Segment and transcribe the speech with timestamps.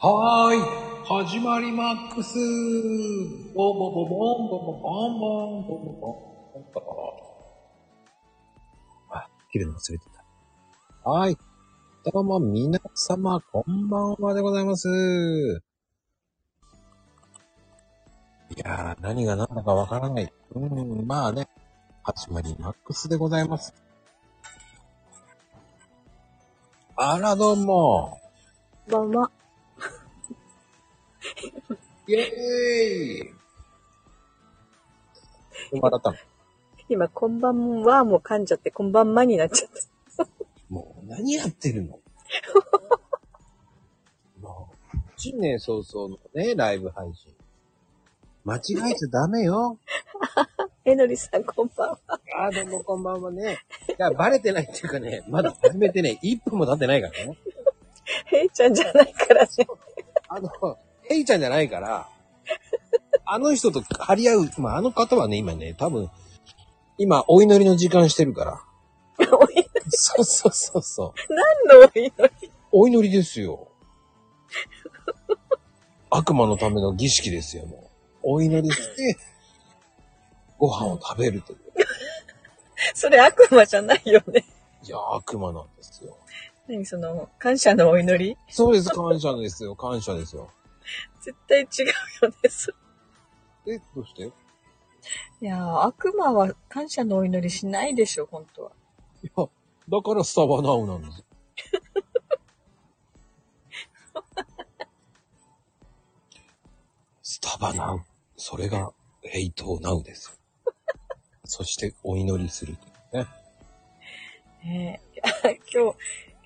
[0.00, 0.60] はーい、
[1.26, 2.38] 始まりマックス
[3.52, 5.90] ボボボボンボボボンボンボボボ
[6.60, 6.86] ンボボ
[9.10, 10.04] あ、切るの忘れて
[11.02, 11.10] た。
[11.10, 11.36] はい。
[12.04, 14.88] どうも皆様、こんばんはでございます。
[14.88, 14.92] い
[18.60, 20.32] やー、何が何だかわからない。
[20.54, 21.48] うん、まあね、
[22.04, 23.74] 始まりマックスでございます。
[26.94, 28.20] あら、どうも。
[28.86, 29.28] どうも。
[32.08, 32.20] イェー
[33.24, 33.32] イ
[35.72, 36.16] 笑ったの
[36.88, 39.70] 今、こんばんはもう噛んじゃって、こんばんまになっちゃっ
[40.16, 40.26] た。
[40.68, 41.98] もう、何やってるの？
[44.40, 47.32] もう、新年早々のね、ライブ配信。
[48.44, 49.78] 間違えちゃダメよ。
[50.86, 51.98] えのりさん、こんばんは。
[52.38, 53.58] ああ、どうもこんばんはね。
[53.90, 57.36] いや、バレてないっていうかね、まだ始めてね、1分も経ってないからね。
[58.32, 59.48] へ いちゃんじゃないからね。
[60.28, 60.50] あの、
[61.08, 62.08] ヘイちゃんじゃないから、
[63.24, 66.10] あの人と張り合う、まあ、あの方はね、今ね、多分、
[66.98, 68.62] 今、お祈りの時間してるから。
[69.36, 71.34] おいそうそうそうそう。
[71.68, 72.50] 何のお祈り？
[72.72, 73.68] お祈りですよ。
[76.10, 77.88] 悪魔のための儀式ですよ、もう。
[78.22, 79.16] お祈りして、
[80.58, 81.58] ご飯を食べるという。
[82.94, 84.44] それ悪魔じゃないよね。
[84.82, 86.16] いや、悪魔なんですよ。
[86.68, 88.36] 何その、感謝のお祈り？
[88.50, 90.50] そうです、感謝ですよ、感謝ですよ。
[91.20, 92.48] 絶対違うよね。
[92.48, 92.72] そ
[93.66, 94.24] え、どうして？
[94.24, 94.26] い
[95.40, 98.72] いやー、悪魔は感謝のお祈りしないでしょ、本当は。
[99.22, 99.30] や、
[99.88, 101.24] だからスタバナウなんですよ。
[107.22, 108.00] スタバナウ。
[108.36, 108.92] それが、
[109.22, 110.36] ヘイトナウですよ。
[111.44, 112.76] そして、お祈りする
[113.12, 113.26] ね。
[114.64, 115.00] ね
[115.44, 115.98] え 今日、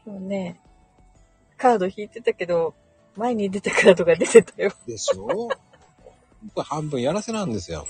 [0.06, 0.60] 今日ね、
[1.56, 2.74] カード引いてたけど、
[3.16, 4.72] 前に出たカードが出てたよ。
[4.86, 5.26] でしょ？
[5.26, 5.46] ほ
[6.46, 7.86] んと半分やらせなんですよ。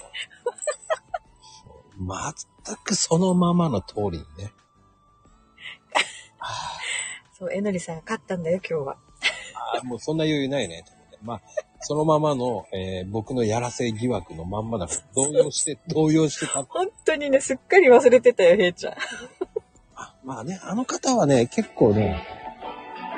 [1.99, 2.16] もう
[2.66, 4.53] 全くそのままの通りにね。
[6.38, 6.47] あ
[7.38, 8.97] そう、えのりさんが勝ったんだよ、今日は。
[9.81, 10.84] あ、もうそんな余裕ないね。
[11.22, 11.41] まあ、
[11.81, 16.65] そのままの、えー僕のやらせ疑惑のまんまだから、動揺して、動揺してた。
[16.65, 18.94] 本当にね、すっかり忘れてたよ、へいちゃん。
[19.94, 22.27] あまあね、あの方はね、結構ね、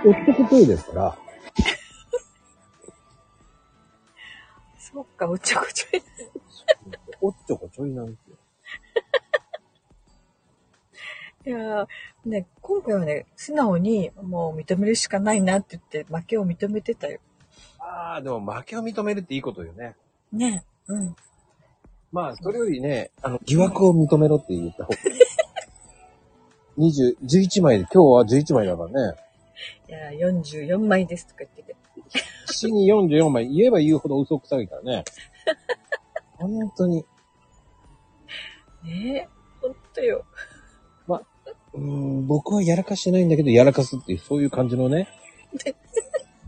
[0.06, 1.18] おっとこといですから、
[4.94, 6.02] そっか、おっちょこちょい。
[7.20, 8.36] おっちょこちょいなんですよ。
[11.46, 11.86] いやー
[12.26, 17.18] ね、今回はね、素直にもう認めるしかないなって言って負けを認めてたよ。
[17.80, 19.96] ああ、でも負けを認めるっていいことよね。
[20.32, 20.64] ね。
[20.86, 21.16] うん。
[22.12, 25.18] まあ、それよりね、あの、疑惑を認めろって言った方がいい。
[26.78, 29.16] 20、11枚で、今日は11枚だからね。
[29.88, 31.83] いやー、44枚ですとか言ってて。
[32.46, 35.04] 死に44枚言えば言うほど嘘くさいからね。
[36.36, 37.04] 本当に。
[38.84, 39.28] ねえ、
[39.60, 40.24] ほんとよ。
[41.74, 45.08] うーん、僕はやらかしてないんだけど、やらかすっていう、そういう感じのね。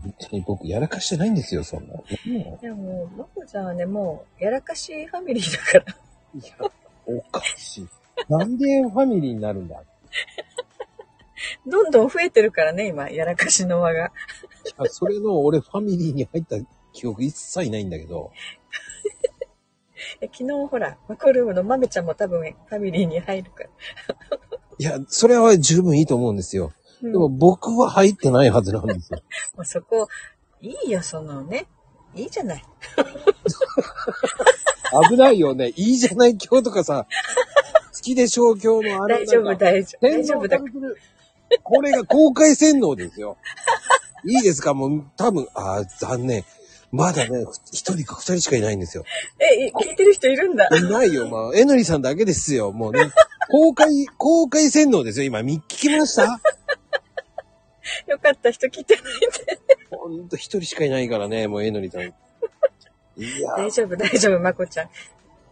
[0.01, 1.95] 本当に僕、やらかしてないんですよ、そんな。
[1.95, 2.03] も
[2.61, 5.97] いやもう、まこちゃんはね、もう、やらかしファミリーだから。
[6.33, 6.55] ういや、
[7.07, 7.87] おかしい。
[8.29, 9.75] なんでファミリーになるんだ？
[9.75, 9.85] い
[11.69, 14.11] どんどん増えてるからね、今、やらかしの輪が。
[14.77, 16.57] や、それの俺ファミリーに入った
[16.93, 18.31] 記憶一切ないんだけど。
[20.21, 23.69] え昨日ほら、マコルームのまめちゃんも多分ファミリーに入るから。
[24.79, 26.71] いや、それは十分いいと思うんですよ。
[27.01, 29.19] うん、でも僕は入ってないはずなんですよ。
[29.55, 30.07] もうそこ、
[30.61, 31.67] いいよ、そのね。
[32.15, 32.63] いいじゃない。
[35.09, 35.69] 危ないよね。
[35.75, 37.05] いいじゃない今日とかさ、
[37.93, 40.07] 好きでしょう今日のあれ大丈夫、大丈夫。
[40.07, 40.59] 大洗丈夫だ
[41.63, 43.37] これが公開洗脳ですよ。
[44.27, 44.73] いいですか？
[44.73, 46.43] もう多分、ああ、残念。
[46.91, 49.03] まだね、一人か二人しかいないんですよ。
[49.39, 50.67] え、い聞いてる人いるんだ。
[50.71, 52.71] いないよ、まあ、えのりさんだけですよ。
[52.71, 53.11] もうね、
[53.51, 55.25] 公開、公開洗脳ですよ。
[55.25, 56.23] 今、み聞きました？
[58.07, 59.17] よかった、人聞いてないんで。
[59.97, 62.01] ほんと一人しかいないからね、もうえのりさん。
[62.03, 62.05] い
[63.41, 64.89] や大丈夫、大丈夫、まこちゃん。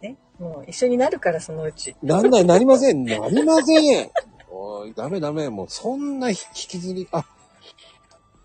[0.02, 1.96] ね、もう一緒になるから、そのうち。
[2.02, 3.04] なんない、なりません。
[3.04, 4.10] なりません。
[4.50, 5.48] おい、ダメダメ。
[5.50, 7.24] もう、そんな引きずり、あ、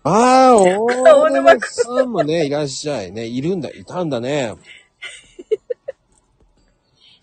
[0.04, 3.26] ああ、大大沼沼さんもね、いらっしゃいね。
[3.26, 4.54] いるんだ、いたんだね。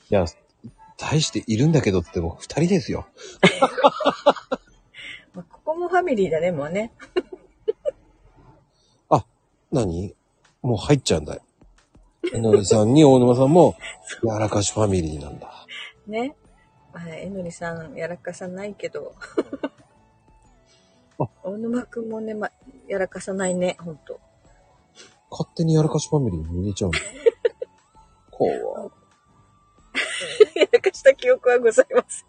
[0.10, 0.26] いや、
[0.98, 3.08] 大しているんだけどってもう二人ですよ。
[5.34, 6.92] まあここもファミリーだね、もうね。
[9.72, 10.16] 何？
[10.62, 11.42] もう入っちゃうんだよ。
[12.34, 13.76] えのりさんに大沼さんも、
[14.24, 15.66] やらかしファミリーなんだ。
[16.08, 16.36] ね。
[16.94, 19.14] まあ、えのりさん、やらかさないけど。
[21.20, 22.50] あ大沼くんもね、ま、
[22.88, 24.20] やらかさないね、ほんと。
[25.32, 27.00] 勝手にやらかしファミリーに入れちゃうの。
[28.32, 28.52] 怖
[30.56, 32.26] やらかした記憶はございます。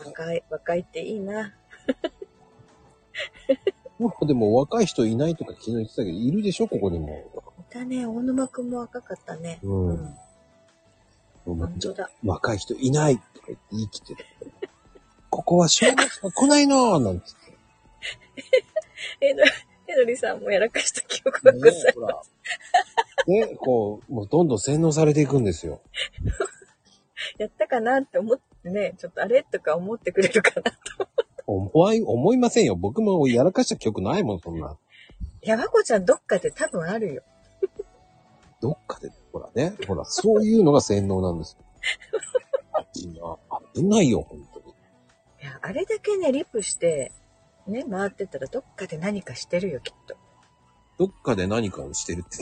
[0.00, 1.54] 違う若い、若いっていいな。
[3.98, 7.24] まあでも若い人いないとか昨日言ってたけど、いるでしょここにも。
[7.58, 9.58] いたね、大沼くんも若かったね。
[9.62, 10.14] うんうん。
[11.44, 12.10] 本当だ。
[12.22, 14.24] 若い人いないとか言って言い切って
[14.60, 14.65] た。
[15.30, 17.52] ここは小学生来ないのなんつって。
[19.20, 19.44] えの、
[19.88, 22.32] えのりさんもやらかした記憶がございます。
[23.26, 25.80] ねこう、もうどんどん洗脳されていくんですよ。
[27.38, 31.08] やったかなって思ってね、ちょっとあれとか思ってくれるかなと。
[31.46, 32.76] 思い、思いませんよ。
[32.76, 34.76] 僕もやらかした記憶ないもん、そんな。
[35.42, 37.22] いや、まこちゃんどっかで多分あるよ。
[38.60, 41.64] どっかで、ほらね、ほら、そういうのが洗脳なんですよ。
[42.94, 43.38] 危な
[43.74, 44.42] 危ないよ、本当に。
[44.42, 44.45] い
[45.46, 47.12] や、あれだけね、リプして、
[47.66, 50.16] ね、回ってたらどっかで何かしてるよ、きっと。
[50.98, 52.38] どっかで何かをしてるって。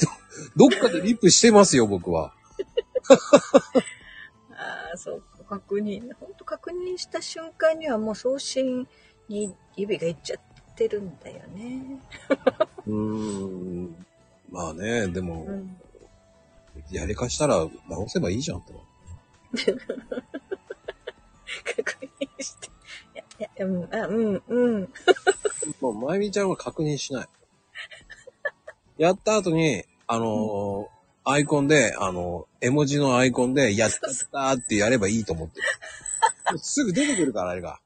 [0.56, 2.34] ど っかでリップしてますよ、僕は。
[4.56, 6.14] ああ、そう、確認。
[6.14, 8.88] ほんと確認した瞬間にはもう送信
[9.28, 12.00] に指がいっちゃってるんだよね。
[12.86, 14.06] うーん。
[14.50, 15.76] まあね、でも、うん。
[16.90, 18.84] やりかしたら直せばいいじゃんと。
[21.76, 22.73] 確認して。
[23.38, 24.88] いや、いや、うん、あ、うん、うん。
[25.80, 27.28] もう、まゆみちゃんは確認しない。
[28.98, 30.94] やった後に、あのー
[31.26, 34.00] アイコンで、あの絵文字のアイコンで、やったっ
[34.30, 35.58] たってやればいいと思って
[36.52, 36.58] る。
[36.58, 37.80] すぐ出てくるから、あれが。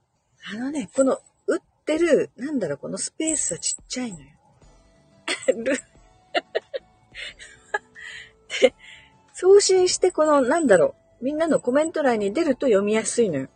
[0.53, 4.27] あのね、この、打ってる、なんだろう、このスペースはちっちゃいのよ。
[5.57, 5.65] る
[8.61, 8.75] で、
[9.35, 13.49] 送信して、この、なんだろう、みんなのコメント欄に出ると読みやすいのよ。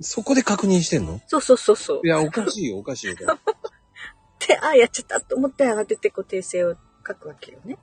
[0.00, 1.20] そこで確認してんの？
[1.26, 2.08] そうそうそうそうい。
[2.08, 3.14] や、おかしいよ、おかしいよ。
[3.16, 6.74] で、 あ、やっちゃったと思って慌ててこう訂正を
[7.06, 7.78] 書くわけよね。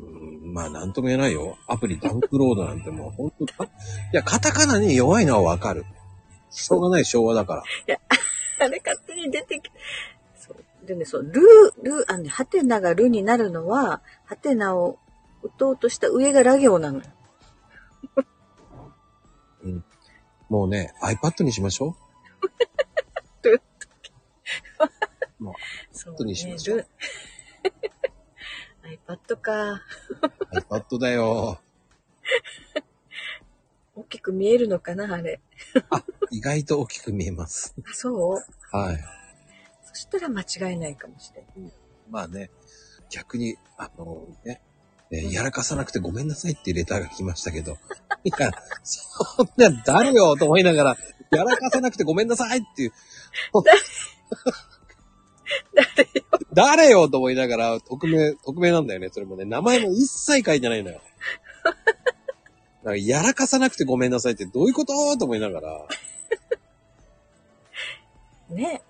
[0.00, 1.56] うんまあ、なんとも言えないよ。
[1.66, 3.68] アプリダウンロードなんてもう、本当か、い
[4.12, 5.84] や、カタカナに弱いのはわかる。
[6.50, 7.62] しょうがない昭和だから。
[8.60, 9.70] あれ勝手に出てき
[10.36, 10.86] そう。
[10.86, 14.98] でね、そう、ルー、ルー、あのね、ハテナがルになるのは、ハテナを
[15.42, 17.04] 打とうとした上がラ行なのよ。
[20.54, 21.96] もうね、iPad にしましょ
[25.90, 26.86] そう、後にしましょうル
[29.08, 29.72] iPad か。
[29.72, 29.80] う。
[30.52, 31.60] iPad だよ。
[33.96, 35.40] 大きく見えるのかな、あれ。
[36.30, 37.74] 意外と大きく見えます。
[37.84, 38.34] あ、そ
[38.72, 38.76] う？
[38.76, 39.04] はい。
[39.82, 41.72] そしたら間違いないかもしれない。
[42.08, 42.52] まあね、
[43.10, 44.62] 逆に、あのね、
[45.16, 47.78] えーやらかさなくてごめんなさいっていうレターが来ましたけど、
[48.24, 48.50] いや、
[48.82, 50.96] そんな誰よと思いながら、
[51.30, 52.92] やらかさなくてごめんなさいっていう、
[56.52, 56.86] 誰？
[56.86, 57.08] 誰よ？
[57.08, 59.44] と思いながら、匿名、匿名なんだよね、それもね。
[59.44, 61.00] 名前も一切書いてないのよ。
[61.64, 61.78] だか
[62.90, 65.16] らやらかさなくてごめんなさいってどういうこと？
[65.16, 65.86] と思いながら、
[68.50, 68.82] ね。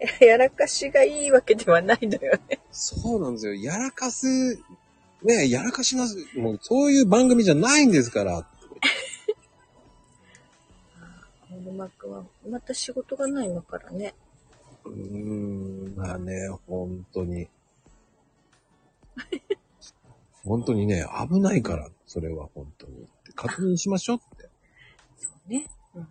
[0.20, 2.60] やらかしがいいわけではないのよね。
[2.70, 3.54] そうなんですよ。
[3.54, 4.56] やらかす、
[5.22, 8.46] ねやらかしなす、もうそういう番組じゃないんですから。
[11.50, 14.14] 大沼くんは、また仕事がないのからね。
[14.84, 17.48] うーん、まあね、本当に。
[20.44, 23.08] 本当にね、危ないから、それは本当に。
[23.34, 24.48] 確認しましょうって。
[25.16, 25.66] そうね。
[25.94, 26.08] うん。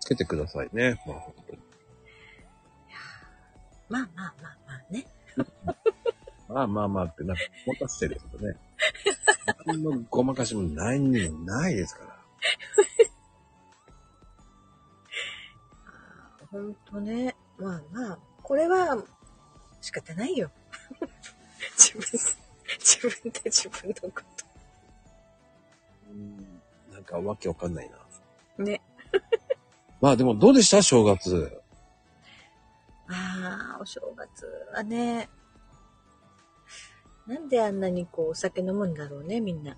[0.00, 1.00] つけてくださいね。
[1.06, 1.58] まあ本当に。
[3.88, 5.06] まあまあまあまあね。
[6.48, 8.56] まあまあまあって、なんか、ごまかしてるけどね。
[9.66, 12.18] 何のごまかしも何にもないですから。
[16.50, 17.36] ほんとね。
[17.58, 18.96] まあまあ、これは
[19.80, 20.50] 仕方ないよ。
[21.76, 22.18] 自分、
[22.78, 24.22] 自分で自分のこ
[26.10, 26.36] うん
[26.92, 27.96] なんかわけわかんないな。
[28.56, 28.62] と。
[28.62, 28.80] ね。
[30.00, 30.82] まあでもどうでした？
[30.82, 31.60] 正月。
[33.08, 35.28] ああ、お正月はね。
[37.26, 39.76] なんであんなにこうお酒飲むんだろうね、みんな。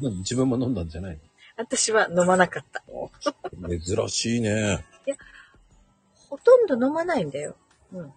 [0.00, 1.18] 自分も飲んだんじゃない
[1.56, 2.82] 私は飲まなかった。
[2.88, 3.10] の
[3.68, 4.84] 珍しいね。
[6.28, 7.56] ほとんど飲まないんだよ。
[7.92, 8.12] うん。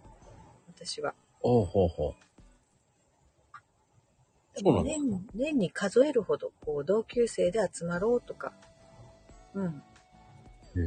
[0.68, 1.14] 私は。
[1.42, 2.14] おうほうほう。
[4.56, 8.52] そうなんだ年年に数えるほど、こう、同級生で集まろうとか。
[9.54, 9.82] うん。
[10.76, 10.80] へ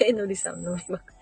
[0.00, 0.06] え。
[0.08, 1.12] えのりさん飲みまく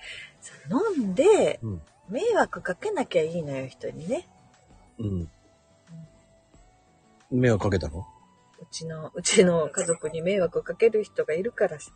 [0.41, 0.55] さ
[0.97, 4.29] 飲んで、うん迷惑かけなきゃいいのよ、人にね。
[4.99, 5.29] うん。
[7.31, 8.01] 迷惑かけたの？
[8.61, 11.91] うちの、うちの家族に迷惑かける人がいるからさ。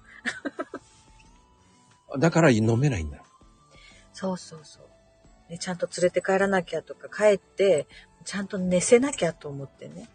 [2.19, 3.25] だから飲めないんだよ。
[4.15, 4.81] そうそうそ
[5.49, 5.53] う。
[5.53, 7.87] ね、ちゃんと連れて帰らなきゃとか、帰って、
[8.25, 10.09] ちゃんと寝せなきゃと思ってね。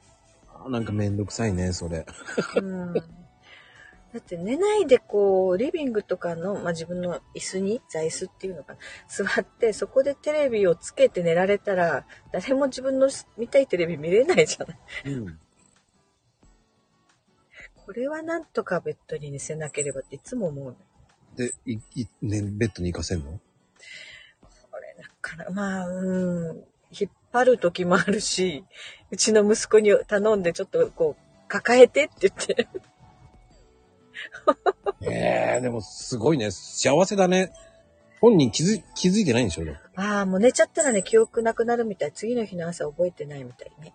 [0.66, 2.06] あなんかめんどくさいね、それ。
[2.56, 2.94] うん。
[4.14, 14.80] だって寝ないでこう、リビングとかの、まあ、自分の椅子に、座椅子っていうのかな、座って、そこでテレビをつけて寝られたら、誰も自分の見たいテレビ見れないじゃない。
[15.06, 15.40] うん。
[17.86, 20.76] これはなんとかベッドに寝せなければっていつも思うの。
[21.36, 23.40] で、い、い、ね、ベッドに行かせんの？
[24.72, 28.66] これなかなか、まあ、うん、引っ張る時もあるし、
[29.10, 32.68] うちの息子に頼んでちょっとこう、抱えてって言って。
[35.02, 36.52] ええでもすごいね。
[36.52, 37.52] 幸せだね。
[38.20, 39.64] 本人気づ、気づいてないんでしょ
[39.96, 42.12] ああ、もう寝ちゃったらね、記憶なくなるみたい。
[42.12, 43.94] 次の日の朝覚えてないみたいね。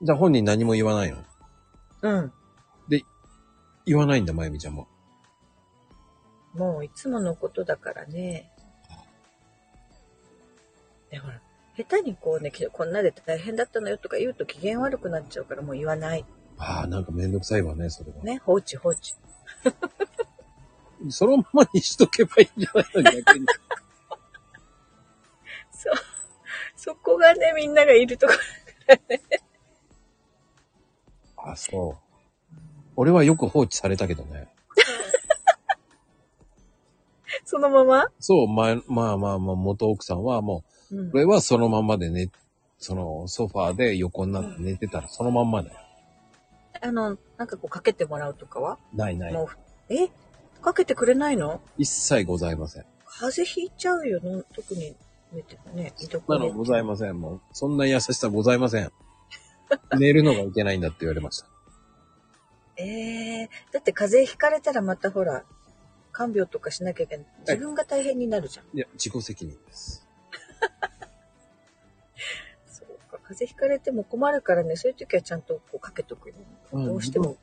[0.00, 1.18] じゃあ本人何も言わないの？
[2.02, 2.32] うん。
[3.88, 4.86] 言わないんだ、まゆみちゃんも。
[6.52, 8.52] もういつものことだからね。
[11.10, 11.40] で、ほら、
[11.74, 16.26] 下手にこうね、きこんなで大変だったのよとか言うと機嫌悪くなっちゃうからもう言わない。
[16.58, 18.22] ああ、なんかめんどくさいわね、それは。
[18.22, 19.14] ね、放置放置。
[21.10, 23.46] そのままにしとけばいいんじゃないの逆に。
[25.70, 25.94] そう。
[26.76, 28.38] そこがね、みんながいるところ。
[31.36, 31.96] あ、そう。
[32.96, 34.48] 俺はよく放置されたけどね。
[37.44, 38.06] そのまま？
[38.18, 41.10] そう、まあまあまあまあ、元奥さんはもうんう、。
[41.14, 42.30] 俺はそのまんまでね、
[42.78, 45.76] そのソファーで横になって寝てたらそのまんまだよ。
[46.80, 48.78] あの、なんかこうかけてもらうとかは？
[48.94, 49.32] ないない。
[49.32, 49.48] もう、
[49.92, 50.08] え？
[50.62, 51.60] かけてくれないの？
[51.76, 52.84] 一切ございません。
[53.06, 54.96] 風邪ひいちゃうよの、特に
[55.32, 55.92] 寝てたね。
[55.98, 57.20] 居そ床でんなのございません。
[57.20, 58.90] もう、そんな優しさございません。
[59.98, 61.46] 寝るのがいけないんだって言われました。
[62.76, 65.44] ええだって風邪ひかれたらまたほら、
[66.12, 67.26] 看病とかしなきゃいけない。
[67.40, 68.66] 自分が大変になるじゃん。
[68.76, 70.06] いや、自己責任です。
[73.28, 76.34] 風邪ひかれても困るからね、そういう時はちゃんとこうかけとくよ。
[76.72, 77.36] うんどうしても。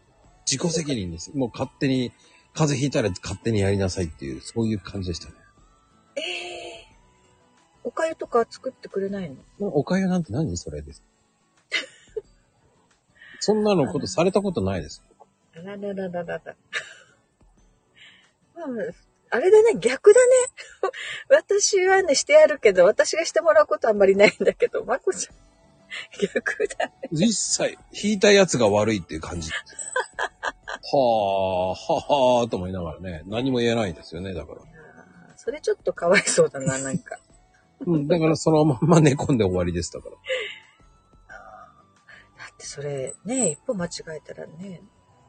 [0.48, 1.32] 自己責任です。
[1.38, 2.12] もう勝手に、
[2.54, 5.36] 風邪ひいたら勝手にやりなさいっていう、そういう感じでしたね。
[6.16, 6.86] ええ
[7.84, 9.68] おかゆとか作ってくれないの？
[9.68, 11.04] おかゆなんて何それです。
[13.40, 15.04] そんなのことされたことないです。
[15.56, 16.56] あらららららら。
[18.56, 18.68] まあ、
[19.30, 20.34] あれだね、逆だね。
[21.30, 25.36] 私はね、してやるけど、私がしてもらうことあんまりないんだけど、まこちゃん、
[26.34, 26.94] 逆だね。
[27.12, 29.52] 実際、引いたやつが悪いっていう感じ。
[29.52, 29.58] は
[30.94, 34.62] あ、ははーと思いながらね、何も言えないですよね、だから。
[35.36, 37.18] それちょっとかわいそうだな、なんか。
[37.86, 40.16] うん、だからそのまんま寝込んで終わりです、だから。
[41.28, 41.36] だ
[42.54, 44.82] ってそれ、ね、一歩間違えたらね、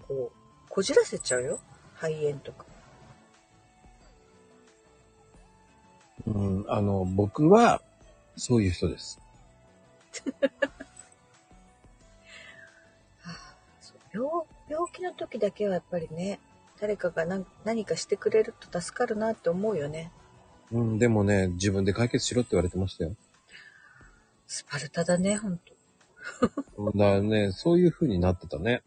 [0.06, 1.61] こう、こじらせちゃうよ。
[1.94, 2.64] 肺炎とか。
[6.26, 7.82] うん、あの、僕は、
[8.37, 9.18] そういう人です。
[14.12, 14.28] 病
[14.68, 16.40] 病気の時だけはやっぱりね、
[16.80, 20.12] 誰かが何何かしてくれると助かるなって思うよね。
[20.73, 23.14] うん、でもね、自分で解決しろって言われてましたよ。
[24.46, 25.75] スパルタだね、ほんと。
[26.78, 28.82] だからね、そういう風になってたね。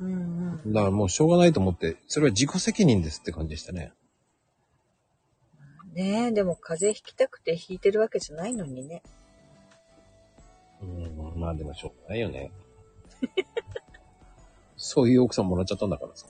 [0.00, 0.72] うんうん。
[0.72, 3.92] だからもうしょうがないと思って、それは自己責任ですって感じでしたね。
[5.94, 9.02] ねえ、でも風邪ひきたくてひいてるわけじゃないのにね。
[10.84, 12.52] うん、まあでもしょうがないよね。
[14.76, 16.26] そういう奥さんもらっちゃったんだからさ。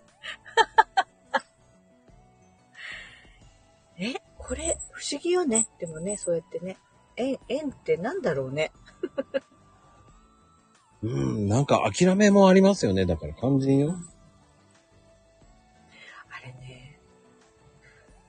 [3.99, 5.69] え、これ不思議よね。
[5.79, 6.77] でもね、そうやってね。
[7.17, 8.73] 縁、縁ってなんだろうね。
[11.03, 13.07] うん、なんか諦めもありますよね。
[13.07, 13.97] だから肝心よ。
[16.31, 16.99] あれね。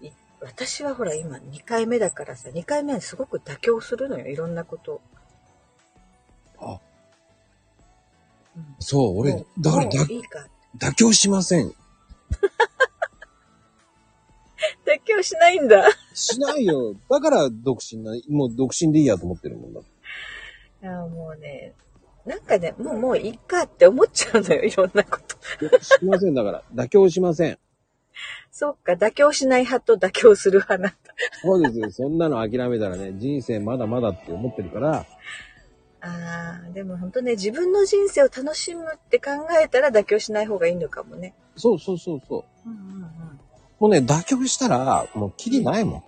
[0.01, 4.27] い私はほら今2回目だからさ、2回目はすごく妥協するのよ。
[4.27, 5.01] いろんなことを。
[6.59, 6.79] あ、
[8.55, 9.89] うんそう、俺だから。
[10.77, 11.67] 妥協しません。
[14.85, 15.87] 妥協しないんだ。
[16.13, 16.95] しないよ。
[17.09, 19.81] だから独身な、もう独身でいいやと思ってるもんだ。
[19.81, 19.83] い
[20.81, 21.73] やもうね、
[22.25, 24.63] なんかね、もうもういいかって思っちゃうのよ。
[24.63, 25.79] いろんなこと。
[25.79, 26.63] しませんだから。
[26.73, 27.59] 妥協しません。
[28.51, 30.97] そっか、妥協しない派と妥協する派なんだ。
[31.41, 31.91] そうですよ。
[31.91, 35.05] そんなの諦めたらね、人生まだまだって思ってるから、
[36.05, 41.33] ああ、でも本当ね、自分の人生を楽しむって考えたら妥協しない方がいいのかもね。
[41.57, 42.69] そうそうそうそう。
[42.69, 43.09] うんうんうん。
[43.79, 46.03] もうね、妥協したら、もうキリないもん。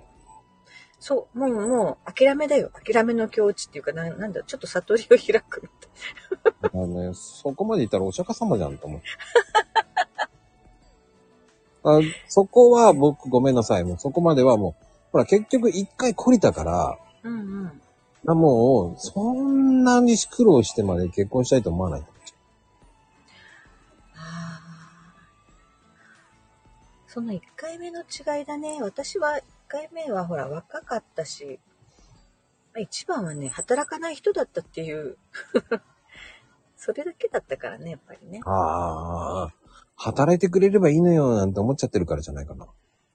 [1.00, 2.70] そう、もう、もう、諦めだよ。
[2.72, 5.70] 諦めの境地っていうか、ななんだ、ちょっと悟りを開くみ
[6.62, 9.02] たいあのね、そこまで言ったらお釈迦様じゃんと思う。
[11.90, 13.84] あそこは僕ごめんなさい。
[13.84, 17.82] もうそこまではもう、ほら結局一回懲りたから、うんうん。
[18.28, 22.04] あもう、そんなに苦労してまで結婚したいと思わない。
[27.08, 28.80] その1回目の違いだね。
[28.82, 31.58] 私は1回目はほら若かったし、
[32.74, 35.18] まあ一番はね、働かない人だったっていう、
[36.76, 38.42] それだけだったからね、やっぱりね。
[38.46, 39.54] ああ、
[39.96, 42.68] 働いてくれればいいのよなんて思っちゃってるからじゃないかな。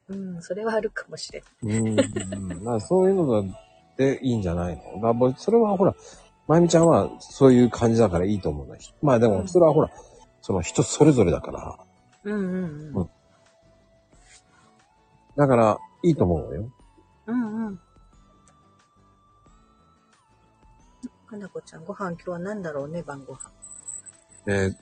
[0.08, 1.44] うん、それはあるかもしれん。
[1.62, 1.96] うん。
[1.96, 3.54] だからそういうの
[3.96, 5.14] でいいんじゃないの？
[5.14, 5.94] だかそれはほら、
[6.48, 8.94] まゆみちゃんはそういう感じだからいいと思うんだし。
[9.02, 9.90] まあでも、それはほら、
[10.40, 11.78] その人それぞれだから。
[12.24, 13.10] うんうんうん。
[15.36, 16.70] だから、いいと思うのよ。
[17.26, 17.80] うんうん。
[21.26, 23.50] かなこちゃん、ご飯今日は何だろうね、晩ご飯。
[24.46, 24.74] えー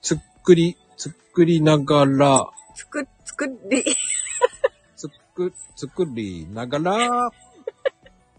[0.00, 3.84] つ、作り、作りながら、つく、作り、
[4.96, 7.30] つく、作りながら、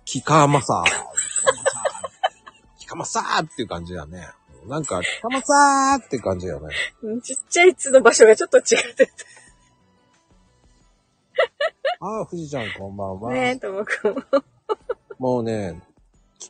[0.05, 0.83] キカマサ。
[2.77, 4.27] キカマサーっていう感じだね。
[4.67, 6.69] なんか、キカマサーって感じだね。
[7.21, 8.63] ちっちゃい「つ」の場所がちょっと違っ
[8.95, 9.09] て
[11.99, 13.29] ああ、富士ちゃんこんばんは。
[13.29, 14.23] たね、ともくんも。
[15.19, 15.81] もうね、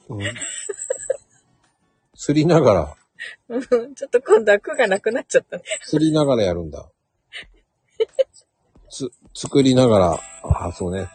[0.10, 0.33] うん、
[2.15, 2.98] すりながら、
[3.50, 3.57] う
[3.88, 5.63] んちょっと今度は句がなくなっちゃったね。
[5.81, 6.89] すりながらやるんだ。
[8.89, 11.07] つ、作りながら、ああ、そうね。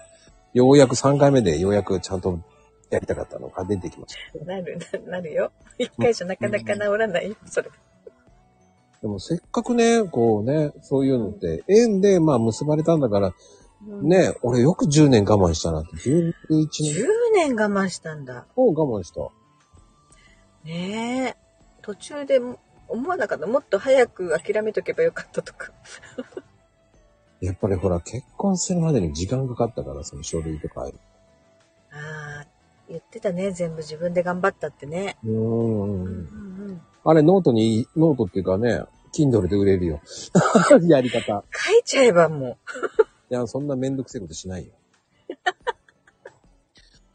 [0.54, 2.40] ようやく3回目でようやくちゃんと
[2.90, 4.44] やりたかったのが出てきました。
[4.44, 5.52] なる、ななるよ。
[5.78, 7.70] 一回じゃなかなか治らないよ、それ。
[9.00, 13.34] でもせっかくね、こうね、そういうのって、縁でまあ結ばれたんだから、
[13.86, 18.46] うん、ね、俺よく10年我慢したなって、11 10年年我慢したんだ。
[18.56, 19.20] を我慢した。
[20.64, 21.36] ねえ。
[21.82, 23.46] 途中でも思わなかった。
[23.46, 25.72] もっと早く諦めとけばよかったとか。
[27.40, 30.94] やっぱりほら、結婚するまでに時間かかったから、その書類とかある。
[31.92, 32.46] ああ、
[32.88, 33.52] 言ってたね。
[33.52, 35.16] 全部自分で頑張ったってね。
[35.24, 35.34] うーん。
[35.34, 36.80] うんうん。
[37.04, 38.82] あれ、ノートに、ノートっていうかね、
[39.16, 40.00] Kindle で売れるよ。
[40.82, 41.44] やり方。
[41.52, 42.58] 書いちゃえばも
[43.30, 44.72] いや、そんなめんどくせえことしないよ。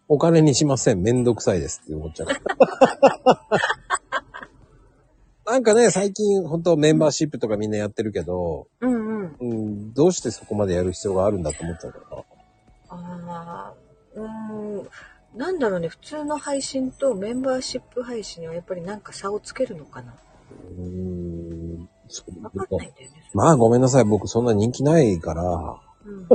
[0.08, 1.02] お金にしません。
[1.02, 2.28] めんどくさいですって思っちゃう。
[5.46, 8.88] なんかね、最近本当メンバーシップとかみんなやってるけど、う。
[8.88, 9.03] うん
[9.40, 9.50] うん。
[9.50, 12.24] うん、どうしてそこまでやる必要があるんだと思っちゃうから。
[12.90, 13.74] ああ、
[14.16, 14.88] うーん。
[15.36, 15.88] なんだろうね。
[15.88, 20.14] 普通の配信とメンバーシップ配信にはやっぱりなんか差をつけるのかな。
[20.78, 20.84] うー
[21.82, 21.90] ん。
[22.08, 23.30] そうわかんないんだよね。
[23.34, 24.06] まあごめんなさい。
[24.06, 25.44] 僕そんな人気ないから。
[26.06, 26.28] うん。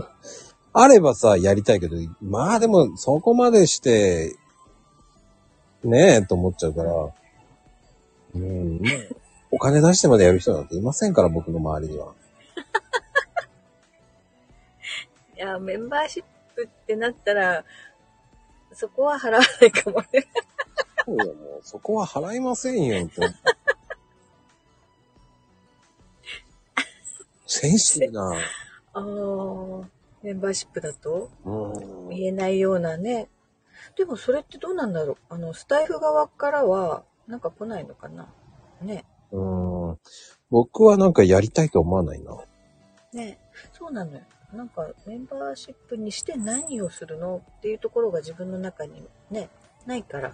[0.73, 4.37] あればさ、やりたいけど、まあでもそこまでして、
[5.85, 6.93] ねえ、と思っちゃうから。
[8.35, 8.81] うん。
[8.81, 9.09] ね
[9.51, 12.13] お金出してまでやる人なんていませんから、僕の周りには。
[15.37, 17.65] いや、メンバーシップってなったら、
[18.73, 20.27] そこは払わないかもね。
[21.05, 23.21] そうよもうそこは払いませんよ、って。
[27.47, 28.35] センシティブな。
[28.93, 29.03] ああ、
[30.23, 31.31] メンバーシップだと？
[31.45, 31.51] う
[32.07, 32.09] ん。
[32.11, 33.31] 言えないようなね。
[33.97, 35.17] でもそれってどうなんだろう？
[35.31, 38.29] あの、スタイフ側からは、なんか来ないのかな？
[38.83, 39.05] ね。
[39.33, 39.41] う
[39.93, 39.99] ん。
[40.51, 42.37] 僕はなんかやりたいと思わないな。
[43.13, 43.39] ね。
[43.73, 44.21] そうなのよ。
[44.53, 49.51] なんか、メンバーシップにして何をするのっていうところが自分の中にね、
[49.87, 50.33] ないから。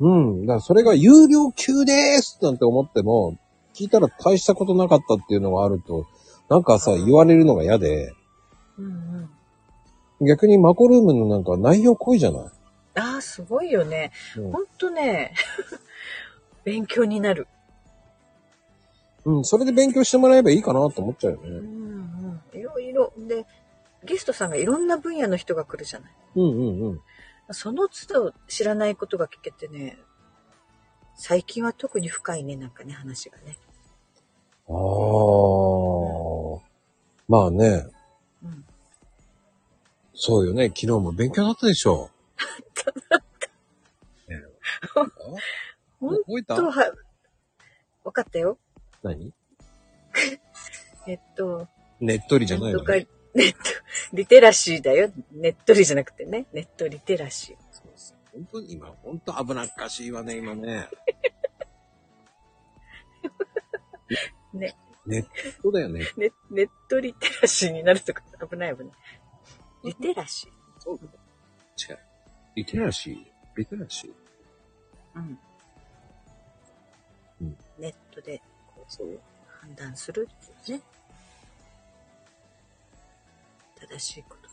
[0.00, 0.46] うん。
[0.46, 3.36] だからそれが有料級ですなんて思っても、
[3.74, 6.06] 聞いたら大したことなかったっていうのがあると、
[6.48, 8.12] なんかさ、言われるのが嫌で、
[8.78, 9.30] うん
[10.20, 10.26] うん。
[10.26, 12.50] 逆にマコルームのなんか内容濃いじゃない、
[12.98, 14.12] ああ、すごいよね。
[14.36, 15.34] うんほんとね、
[16.64, 17.46] 勉強になる。
[19.24, 21.58] うん、それで勉強してもらえばいいかなと思っちゃうようんね。
[21.58, 21.85] うん。
[23.26, 23.46] で、
[24.04, 26.12] ゲストさんがいろんな分野の人が来るじゃない。
[26.36, 27.00] うんうんうん。
[27.50, 29.98] その都度知らないことが聞けてね、
[31.14, 33.58] 最近は特に深いね、なんかね、話がね。
[34.68, 34.74] ああ。
[37.28, 37.86] まあね、
[38.42, 38.64] うん。
[40.14, 40.68] そうよね。
[40.68, 42.10] 昨日も勉強だったでしょ。
[44.28, 44.42] ね
[44.94, 45.10] ほん
[46.24, 46.56] 覚えた？
[46.56, 46.92] とは、
[48.04, 48.58] わかったよ。
[49.02, 49.32] 何？
[51.06, 51.68] えっと、
[52.00, 53.06] ねっとりじゃないのね。
[53.36, 53.58] ネット、
[54.16, 55.12] リテラシーだよ。
[55.32, 56.46] ネットリじゃなくてね。
[56.52, 57.56] ネットリテラシー。
[57.70, 60.88] そうそう本当に今、本当危なっかしいわね、今ね。
[64.54, 64.74] ね。
[65.04, 66.00] ネットだよね。
[66.16, 68.92] ネネットリテラシーになるとか危ない危ない。
[69.84, 71.98] リテラシそう違う。
[72.56, 73.24] リテラシー。
[73.56, 74.10] リテラシー。
[74.10, 74.14] ー。
[75.16, 75.38] うん。
[77.42, 78.40] うんネットで
[78.88, 79.20] そうよ。
[79.60, 80.84] 判断するっていうね。
[83.90, 84.46] 正しいこと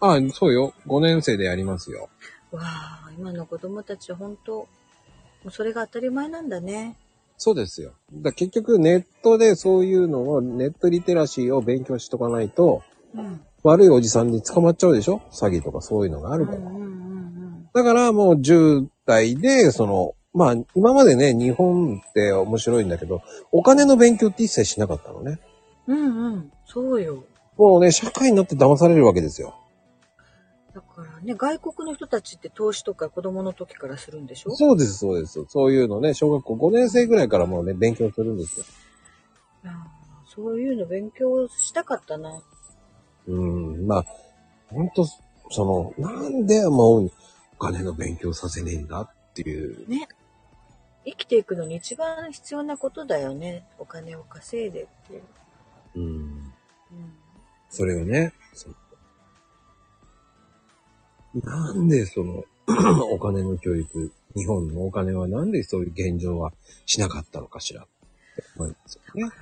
[0.00, 0.74] あ、そうよ。
[0.86, 2.08] 5年生でやりますよ。
[2.50, 2.56] と。
[2.56, 4.66] わあ、今の子供たちは本当、も
[5.46, 6.96] うそれが当たり前なんだね。
[7.36, 7.92] そうですよ。
[8.12, 12.82] だ結局ネットでそういうのを、ネットリテラシーを勉強しとかないと、
[13.14, 13.40] うん。
[13.64, 15.20] 悪いおじさんに捕まっちゃうでしょ？
[15.32, 16.58] 詐欺とかそういうのがあるから。
[16.58, 16.88] うんうんうん
[17.74, 25.38] だからもう10代で、その、まあ今までね、日本って面白いんだけど、お金の勉強って一切しなかったのね。
[25.88, 25.98] うん。
[25.98, 26.52] うんうん。
[26.64, 27.24] そうよ。
[27.56, 29.56] もうね、社会になって騙されるわけですよ。
[30.72, 34.54] だからね、外国の人たちって投資とか子供の時からするんでしょ？
[34.54, 35.44] そうです、そうです。
[35.48, 38.66] そういうのね、小学校5年生ぐらいからもうね、勉強するんですよ。
[40.26, 42.40] そういうの勉強したかったな。
[43.26, 44.04] うん、まあ、
[44.68, 45.04] ほんと、
[45.50, 47.10] その、なんでもう
[47.56, 49.88] お金の勉強させねえんだっていう。
[49.88, 50.06] ね。
[51.04, 53.64] 生きていくのに一番必要なことだよね。
[53.78, 55.22] お金を稼いでっていう。
[55.98, 56.04] うん。
[56.04, 56.52] うん。
[57.68, 58.32] それをね、
[61.44, 62.44] なんでその、
[63.12, 66.52] お金の教育、日本のお金はなんでそういう現状は
[66.86, 67.84] しなかったのかしらっ
[68.36, 69.32] て思いますよね。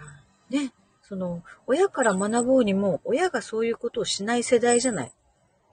[0.65, 0.73] ね。
[1.03, 5.13] その、親から学ぼうにも、親がそういうことをしない世代じゃない？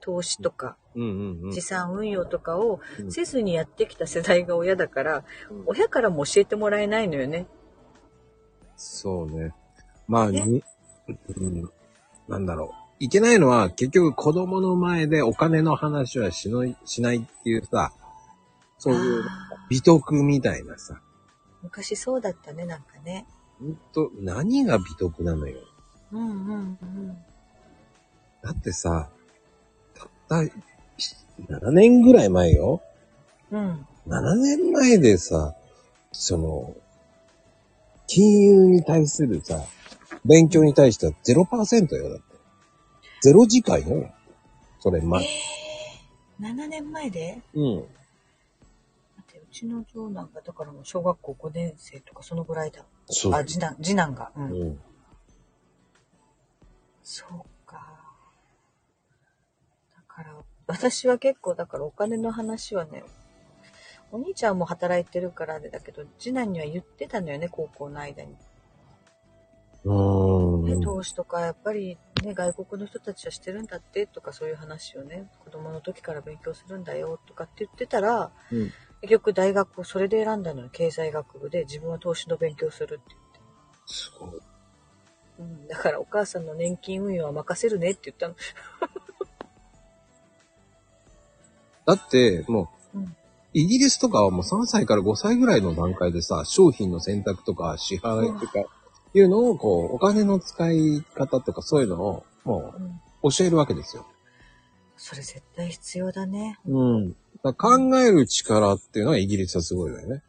[0.00, 0.76] 投資とか、
[1.52, 1.60] 資。
[1.62, 7.46] 産運用とかをうんせずにやってきた世代が親だから、うん親からも教えてもらえないのよね。
[8.76, 9.52] そうね。
[10.06, 10.62] まあ、ねに、
[11.08, 11.70] うん、
[12.28, 12.84] なんだろう。
[13.00, 17.92] いけないのは、結局子供の前でお金の話はしのいしないっていうさ、
[18.78, 19.24] そういう
[19.68, 21.00] 美徳みたいなさ、
[21.62, 23.26] 昔そうだったね、なんかね。
[23.58, 25.58] ほんと、何が美徳なのよ。
[26.12, 27.08] うんうんうん。
[28.42, 29.08] だってさ、
[29.94, 30.36] たった
[31.48, 32.82] 7年ぐらい前よ。
[33.50, 33.86] うん。
[34.06, 35.54] 7年前でさ、
[36.12, 36.74] その、
[38.06, 39.64] 金融に対するさ、
[40.24, 43.30] 勉強に対しては0%よ、だって。
[43.30, 44.10] 0時間よ。
[44.80, 47.40] それ、ま、えー、7年前で？
[47.54, 47.76] うん。
[47.76, 47.86] 待
[49.22, 52.84] って、うちの長男が、だからもう小学校5年生とかそのぐらいだ。
[53.06, 53.34] そう。
[53.34, 54.30] あ、次男、次男が。
[54.36, 54.50] うん。
[54.50, 54.80] うん。
[57.02, 57.76] そうか。
[59.94, 63.04] だから、私は結構、だからお金の話はね、
[64.10, 68.34] お兄ちゃんも働いてるからあれだけど、次男には言ってたのよね、高校の間に。
[69.84, 70.80] うーん。
[70.80, 83.14] ね、投資とか、やっぱりね、外国の人たちはしてるんだって、とかそういう話をね、子供の時から勉強するんだよ、とかって言ってたら、うん結局大学をそれで選んだのよ、経済学部で自分は投資の勉強するって
[83.84, 84.30] すごい。
[84.30, 84.46] 言って。
[85.40, 88.34] うん、だからお母さんの年金運用は任せるねって言ったの。
[91.84, 93.16] だって、もう、うん
[93.56, 98.64] イギリスとかはもう3歳から5歳ぐらいの段階でさ、商品の選択とか支払いとか、
[99.18, 102.74] いうのを、こう、お金の使い方とかそういうのを、も
[103.22, 104.06] う教えるわけですよ。
[104.96, 106.58] それ絶対必要だね。
[106.66, 107.16] うん。
[107.42, 110.22] だから考える力っていうのはイギリスはすごいわよね。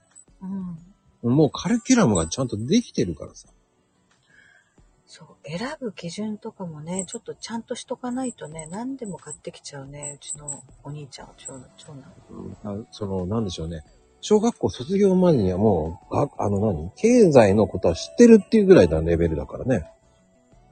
[1.24, 1.32] うん。
[1.36, 3.48] もうカリキュラムがちゃんとできてるからさ。
[5.08, 5.28] そう。
[5.50, 10.18] 選ぶ基準とかもね、ちょっとちゃんとしとかないとね、何でも買ってきちゃうね。
[10.18, 11.70] うちのお兄ちゃん、長男。
[11.78, 13.84] 長男あその、なんでしょうね。
[14.28, 16.90] 小学校卒業までにはもう、があの何？
[16.96, 19.88] 経済のことは知ってるっていうぐらいのレベルだからね。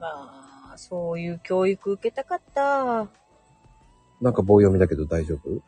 [0.00, 3.06] まあ、そういう教育受けたかった。
[4.20, 5.50] なんか棒読みだけど大丈夫？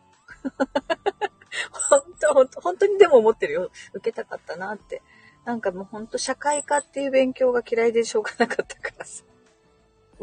[1.88, 3.70] 本当本当本当にでも思ってるよ。
[3.94, 5.00] 受けたかったなって。
[5.44, 9.22] なんかもう本当社会科っていう勉強が嫌いでしょうがなかったからさ。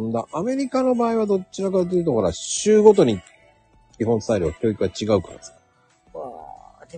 [0.02, 3.22] んだ、アメリカの場合はどちらかというと、ほら、州ごとに
[3.98, 5.54] 基本スタイルは教育が違うからさ。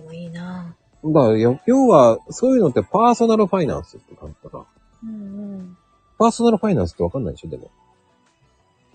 [0.02, 4.64] もいいなだから、よ要は、そういうのってパーソナルファイナンスって感じかな。
[5.04, 5.78] うんうん。
[6.18, 7.70] パーソナルファイナンスってわかんないでしょでも。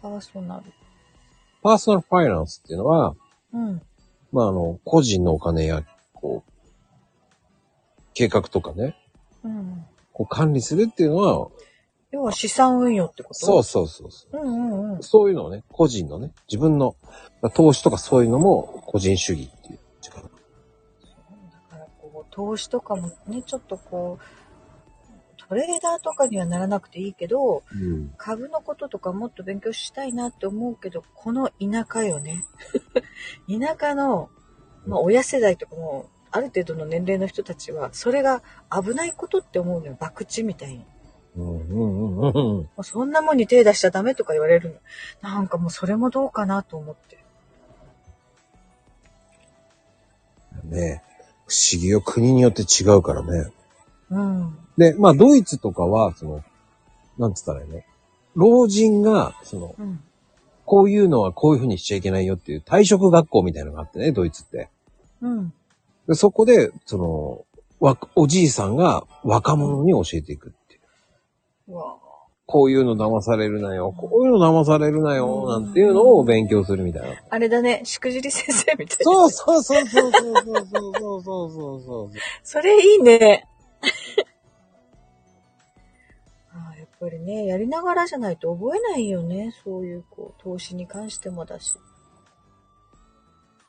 [0.02, 0.64] パーソナル。
[1.62, 3.16] パーソナルファイナンスっていうのは、
[3.54, 3.82] うん。
[4.32, 5.84] まあ、あの、個人のお金や、
[6.14, 6.52] こう、
[8.14, 8.96] 計画とかね、
[9.44, 9.86] うん。
[10.14, 11.48] こう管理するっていうのは、
[12.12, 13.36] 要は資産運用ってこと？
[13.36, 14.42] そうそうそうそう。
[14.42, 15.04] うんうんうん。
[15.04, 16.96] そういうのをね、個人のね、自分の
[17.54, 19.50] 投資とかそういうのも個人主義
[22.32, 24.24] 投資とかもね、ちょっとこう、
[25.48, 28.14] トレーダーとかにはならなくていいけど、うん。
[28.18, 32.46] 株のこととかもっと勉強したいなって思うけど、この田舎よね。
[33.52, 34.30] 田舎の、
[34.86, 38.42] まあ、親世代とかも、ある程度の年齢の人たちは、それが
[38.72, 39.98] 危ないことって思うのよ。
[40.00, 40.86] 博打みたいに。
[42.84, 44.70] そんなもんに手出しちゃダメとか言われる
[45.22, 45.30] の。
[45.30, 47.24] なんかもうそれもどうかなと思って。
[50.64, 51.04] ね
[51.52, 52.00] 不思議よ。
[52.00, 53.52] 国によって違うからね。
[54.10, 54.58] うん。
[54.78, 56.44] で、まあ、ドイツとかは、その、
[57.18, 57.82] なんつったらいいの？
[58.36, 60.00] 老人が、その、うん。
[60.66, 64.70] こういうのはこういうふうにしちゃいけないよっていう退職学校みたいなのがあってね、ドイツって。
[65.20, 65.54] うん。
[66.08, 67.46] でそこで、その、
[67.82, 71.74] わ、おじいさんが若者に教えていくっていう。
[71.74, 71.98] うわ
[72.52, 77.16] こういうの騙されるなよ、こういうの騙されるなよ、なんていうのを勉強するみたいな。
[77.30, 79.04] あれだね、しくじり先生みたいな。
[79.06, 82.18] そうそうそうそうそうそうそうそうそうそう。
[82.44, 83.48] それいいね。
[86.52, 89.54] ああやっぱりね、やりながらじゃないと覚えないよね。
[89.64, 91.74] そういう、こう、投資に関してもだし。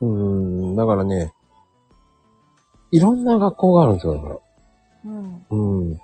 [0.00, 1.32] うーん、だからね、
[2.90, 4.38] いろんな学校があるんですよ、だから。
[5.04, 5.46] うん。
[5.50, 6.00] うん。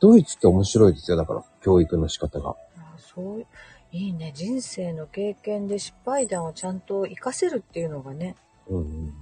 [0.00, 2.50] ドイツって面白いですよ、だから、教育の仕方が。
[2.50, 3.46] ああそういう、
[3.92, 4.32] いいね。
[4.34, 8.36] 人生の経験で失敗談をちゃんと活かせるっていうのがね。
[8.68, 9.14] うんうん。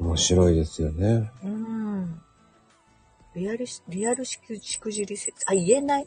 [0.00, 1.30] 面白いですよね。
[1.44, 2.20] うん。
[3.34, 5.44] リアルし、リアルしくしくじり説。
[5.48, 6.06] あ、言えない。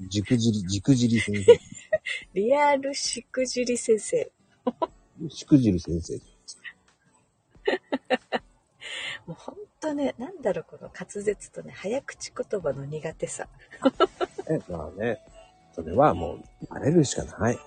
[0.00, 1.60] じくじり、じくじり先生。
[2.34, 4.30] リアルしくじり先生。
[5.28, 6.20] しくじり先生。
[9.26, 9.56] もうほん
[9.88, 13.46] とね、なんだろう、この滑舌とね、早口言葉の苦手さ。
[14.48, 15.20] え、 まあね、
[15.72, 17.58] それはもう、バレるしかない。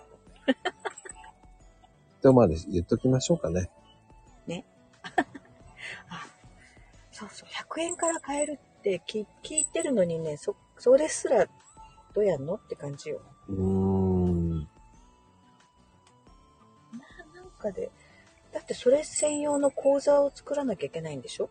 [2.22, 3.70] とまで言っときましょうかね。
[7.12, 11.46] そうそう、100円から買えるって聞聞いてるのにね、そ、それすら
[12.14, 13.22] どうやんのって感じよ。
[13.50, 14.60] うーん。
[14.60, 14.66] な、
[17.36, 17.92] なんかで、
[18.54, 21.50] だってそれ専用の講座を作らなきゃいけないんでしょ？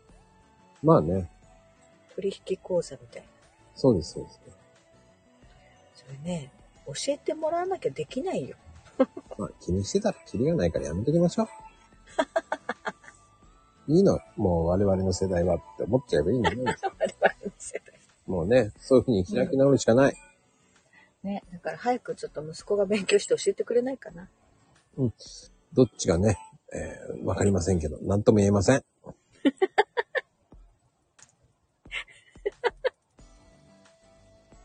[0.83, 1.29] まあね、
[2.15, 3.29] 取引講座みたいな。
[3.75, 4.41] そうです、そうです。
[5.95, 6.53] それね、
[6.87, 8.57] 教えてもらわなきゃできないよ。
[9.39, 11.49] まあ気にしてたらキリがないからやめときましょう。
[13.93, 16.59] いいの、もう我々の世代はって思っちゃえばいいんだよ。
[16.65, 16.77] 我々
[17.45, 17.99] の世代。
[18.27, 20.17] もうね、そういうふうに開き直るしかない。
[21.23, 24.29] ね、だから早くちょっと息子が勉強して教えてくれないかな。
[25.73, 26.39] どっちがね、
[26.73, 28.85] えーわかりませんけど、なんとも言えません。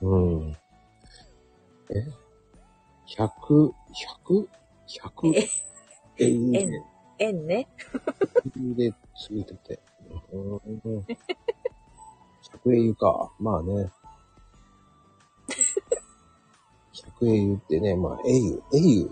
[0.03, 0.57] うん。
[1.89, 2.05] え
[3.07, 3.73] ?100、
[4.27, 4.47] 100、
[4.87, 5.47] 100え、
[6.19, 6.83] えい円
[7.19, 7.67] 円ね？
[8.75, 9.79] でついてて。
[10.33, 10.57] うん。
[10.57, 11.05] 100
[12.73, 13.31] 英雄か。
[13.39, 13.89] まあね。
[16.93, 19.09] 100英雄ってね、まあ、英雄、英雄。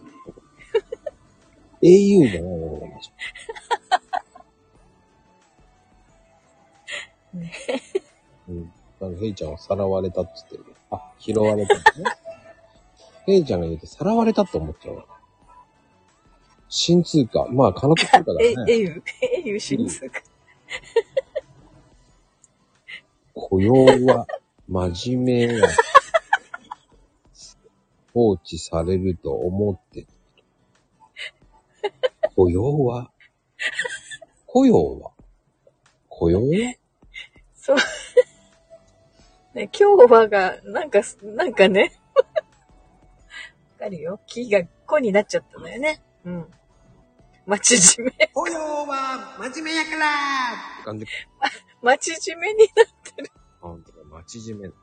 [1.84, 3.12] 英雄じゃないのかもし
[7.34, 7.48] れない。
[7.48, 7.52] ね
[8.50, 8.74] うん。
[9.00, 10.81] なんか、ヘイちゃんはさらわれたって言ってるけど。
[10.92, 11.82] あ、拾われたね。
[13.26, 15.06] ヘイちゃんが言うと、さらわれたって思っちゃうわ。
[16.70, 17.46] 新通貨。
[17.50, 18.66] まあ、金子通貨だ え、ね。
[18.68, 20.22] えゆ、えゆ新通貨。
[23.34, 23.74] 雇用
[24.06, 24.28] は
[24.68, 25.68] 真面目や。
[28.14, 30.06] 放置されると思って。
[32.36, 33.12] 雇用は？
[34.46, 35.12] 雇用は？
[36.10, 36.42] 雇用？
[37.56, 37.78] そう。
[39.54, 41.92] ね、今日はが、なんか、なんかね。
[42.16, 42.24] わ
[43.80, 44.22] かるよ。
[44.26, 46.02] 木が子になっちゃったのよね。
[46.24, 46.54] うん。
[47.46, 48.30] 待ち締め。
[48.34, 50.08] 雇用は真面目やから
[50.76, 51.06] って感じ。
[51.82, 53.32] 待ち締めになってる。
[53.36, 54.76] あ、ほんとだ、真面目。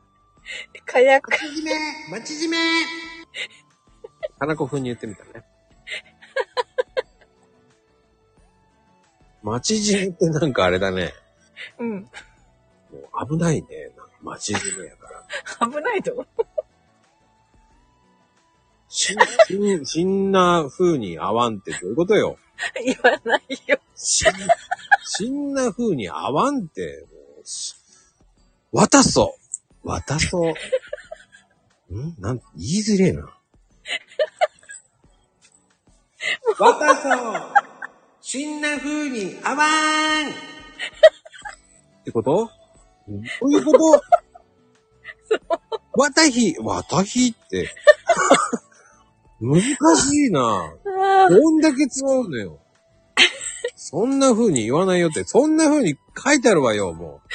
[0.85, 1.31] 火薬。
[1.31, 1.75] 真面
[2.11, 2.57] 目真面目
[4.37, 5.31] 花子風に言ってみたね。
[9.41, 11.13] 待ち締めってなんかあれだね。
[11.79, 12.01] うん。
[12.01, 12.09] も
[13.23, 13.67] う危ないね。
[14.23, 15.09] なんか待ち締めやか
[15.59, 15.67] ら。
[15.67, 16.25] 危ないと。
[18.89, 22.37] しん、 しん、しんな風に合わんってどういうことよ。
[22.83, 23.79] 言わないよ。
[23.95, 24.31] しん、
[25.05, 27.75] しんな風に合わんって、もうし
[28.71, 29.37] 渡そ
[29.83, 29.87] う。
[29.87, 30.53] 渡そう。
[31.95, 32.15] ん？
[32.19, 33.35] なん、言いづれえな。
[36.57, 37.53] 渡そう。
[38.21, 39.65] しんな風に合わ
[40.23, 40.33] んっ
[42.03, 42.58] てこと？
[43.09, 44.01] どういうこと
[45.93, 47.73] わたひ、わたひって。
[49.41, 50.73] 難しいな。
[51.21, 51.59] あどん。
[51.61, 52.59] だけ使うのよ。
[53.75, 54.19] そん。
[54.19, 55.57] な風に言わないよって、そん。
[55.57, 57.29] な風に書いてあるわよ、もう。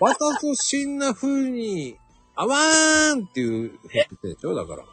[0.00, 0.98] 私としん。
[0.98, 1.96] な風に、
[2.36, 3.26] あわーん。
[3.26, 3.78] っていう
[4.22, 4.84] 風でしょだから。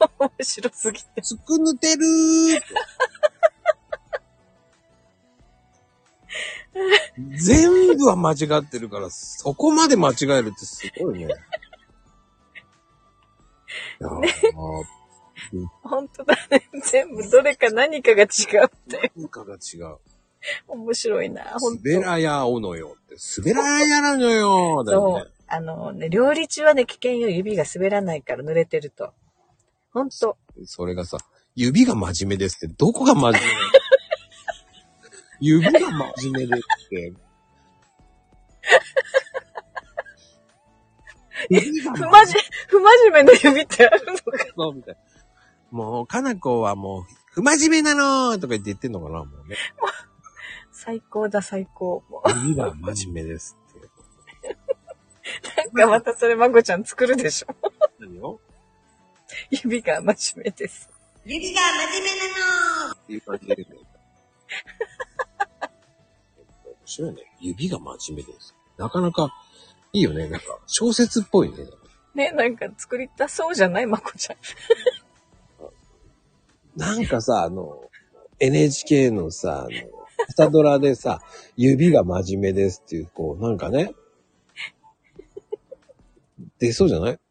[0.00, 1.22] あ、面白すぎて。
[1.22, 2.60] つくぬてるー
[7.36, 11.26] 全部は間違ってるから、そこまで間違えるってすごいね。
[11.26, 11.28] い
[14.02, 14.84] やー
[15.82, 16.68] 本当だね。
[16.84, 18.26] 全部どれか何かが違う
[18.66, 19.12] って。
[19.16, 19.98] 文化が違う。
[20.68, 21.82] 面白いな、ほんと。
[21.84, 25.32] 滑らやおのよって、滑らやなのよだよねそう。
[25.48, 27.28] あのね、料理中はね、危険よ。
[27.28, 29.12] 指が滑らないから濡れてると。
[29.92, 30.36] ほんと。
[30.64, 31.18] それがさ、
[31.56, 33.40] 指が真面目ですって、どこが真面目
[35.40, 35.80] 指が
[36.16, 37.12] 真面目ですって。
[41.48, 42.26] 指が不真面
[42.68, 44.22] 不真面目な指ってあるのか。
[44.54, 45.00] そうみたいな。
[45.70, 49.56] もう、かなこはもう、不真面目なのとか言って言ってんのかなもうね。
[50.72, 52.02] 最高だ、最高。
[52.10, 54.56] も指が真面目ですって。
[55.52, 57.54] うなんかまたそれまこちゃん作るでしょ。
[57.98, 58.40] 何よ
[59.50, 60.90] 指が真面目です。
[61.24, 63.66] 指が真面目なのっていう感じで、ね。
[66.90, 67.22] 面白いね。
[67.40, 68.56] 指が真面目です。
[68.76, 69.32] なかなか
[69.92, 70.28] いいよね。
[70.28, 71.56] なんか小説っぽいね。
[72.14, 73.86] ね、なんか作りたそうじゃない？
[73.86, 74.36] まこちゃん。
[76.76, 77.88] なんかさ、あの、
[78.40, 79.68] NHK のさ、あの、
[80.28, 81.20] 朝ドラでさ、
[81.56, 83.94] 指が真面目ですっていう、こう、なんかね、
[86.58, 87.20] 出そうじゃない？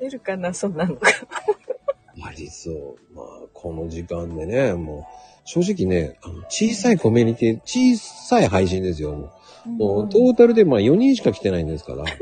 [0.00, 1.08] 出るかな、そんなのが。
[2.26, 3.14] ありそう。
[3.14, 5.04] まあ、この時間でね、もう、
[5.44, 9.12] 正直ね、あの小さいコミュニティ、小さい配信ですよ。
[9.12, 9.30] も
[9.64, 12.04] う、もうトータルでまあ4人しか来てないんですから。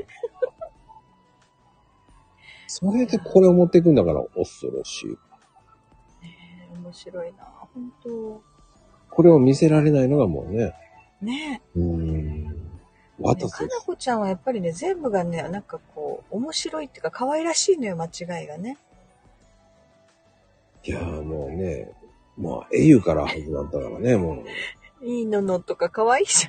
[2.66, 5.08] それでこれを持っていくんだから恐ろしい。
[5.08, 5.16] ね
[6.74, 8.42] 面白いな、本当
[9.10, 10.74] これを見せられないのがもうね、
[11.22, 12.44] ねうーん。
[12.44, 12.52] ね
[13.18, 13.66] 渡すか。
[13.66, 18.76] なこちゃんはやっぱりね、全部がね、なんかこう、面白いっていうか、可愛らしいのよ、間違いがね。
[20.86, 21.90] いやーもうね、
[22.36, 24.42] まあ、英雄から始まったからね、も
[25.02, 25.06] う。
[25.06, 26.48] いいののとか可愛いじ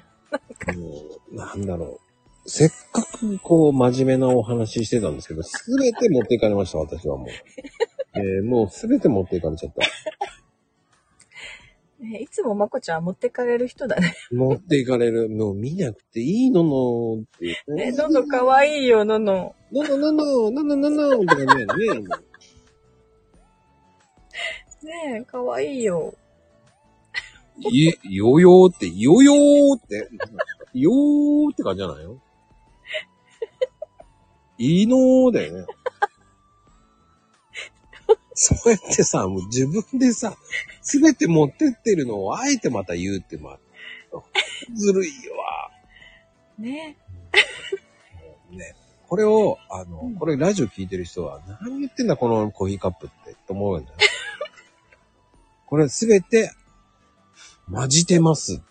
[0.77, 1.99] もう、なんだろ
[2.45, 2.49] う。
[2.49, 7.27] せっかくこう真面目なお話ししてたんですけど、すべて持っていかれました、私はもう。
[8.19, 9.81] えーもうすべて持っていかれちゃった。
[12.19, 14.13] いつもまこちゃんは持ってかれる人だね。
[14.31, 15.29] 持っていかれる。
[15.29, 17.73] もう見なくていいののっていう。
[17.73, 19.55] ね、のの可愛いよ、のの。
[19.71, 21.65] のののの、ののののとかね、ね。
[24.85, 26.13] ねえ、可愛いよ。
[27.57, 30.09] い、よよーって、よよーって、
[30.73, 32.21] よーって感じじゃないよ。
[34.59, 35.65] いいのーだよね。
[38.35, 40.37] そうやってさ、もう自分でさ、
[40.81, 43.59] すべて持ってってるのをあえてまた言うって、まあ、
[44.73, 45.71] ずるいわ。
[46.59, 46.97] ね
[48.51, 48.75] ね。
[49.07, 53.97] これを、あの、うんこれラジオ聞いてる人は、何言ってんだこのコーヒーカップって、と思うんだよ。
[55.65, 56.51] これすべて、
[57.71, 58.61] 混じてます。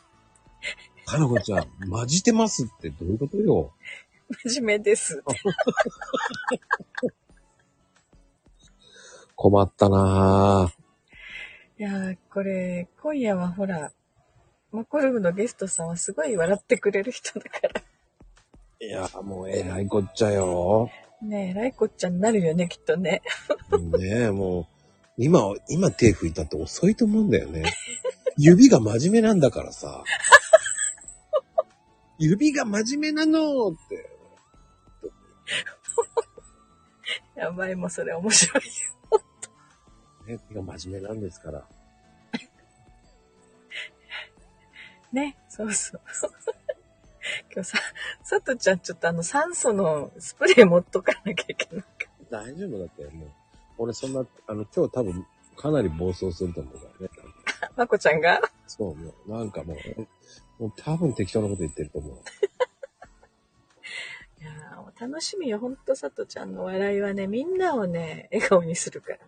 [1.07, 3.73] かなこちゃん、混じてますってどういうことよ？
[4.45, 5.23] 真面目です。
[9.37, 10.75] 困ったなぁ。
[11.79, 13.93] いやー、これ、今夜はほら、
[14.71, 17.83] マコルームのゲストさんはすごい笑ってくれる人だから。
[18.81, 20.91] いや、もうえらいこっちゃよ。
[21.23, 23.23] ねえ、ライコちゃんになるよね、きっとね。
[23.99, 24.67] ねえ、もう、
[25.17, 27.73] 今、今手拭いたって遅いと思うんだよね。
[28.37, 30.03] 指が真面目なんだからさ。
[32.19, 34.11] 指が真面目なのって。
[37.37, 38.71] やばい、もうそれ面白いよ。
[40.27, 41.69] ね、手が真面目なんですから。
[45.13, 46.01] ね、そうそう。
[47.55, 47.79] 今日さ、
[48.25, 51.89] さとちゃんちょっとあの酸素のスプレー持っとかなきゃいけないか
[52.31, 53.44] 大丈夫だって、もう。
[53.79, 57.11] 俺そんな、あの、今日多分、かなり暴走すると思うからね。
[57.61, 57.71] ら。
[57.77, 58.41] まこちゃんが？
[58.67, 62.17] そう、もう、なんかもう、もう多分適当なこと言ってると思う。
[64.41, 69.19] いやーもう楽しみよ、ほんとさとちゃんの笑いはね、みんなをね、笑顔にするから。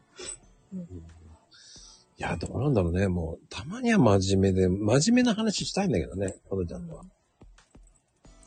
[2.19, 3.09] いや、どうなんだろうね。
[3.09, 7.05] もう、たまには真面目で、真面目な話したいんだけどね、トドちゃんとは。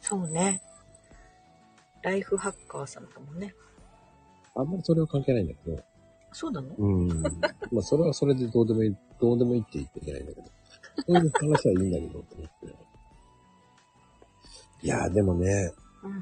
[0.01, 0.61] そうね。
[2.01, 3.53] ライフハッカーさんともね。
[4.55, 5.83] あんまりそれは関係ないんだけど。
[6.31, 6.67] そうなの？
[6.77, 7.21] うん。
[7.71, 10.47] まあ、それはそれでどうでもいい、どうでもいいって言ってないんだけど。
[11.07, 12.75] そういう話はいいんだけど、と思って。
[14.81, 15.73] いやー、でもね、
[16.03, 16.11] うん。
[16.11, 16.19] うん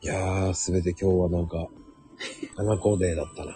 [0.00, 1.66] いやー、すべて今日はなんか、
[2.56, 3.52] 花子デーだったな。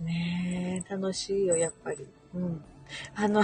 [0.00, 2.08] ねえ、楽しいよ、やっぱり。
[2.34, 2.64] うん。
[3.14, 3.42] あの、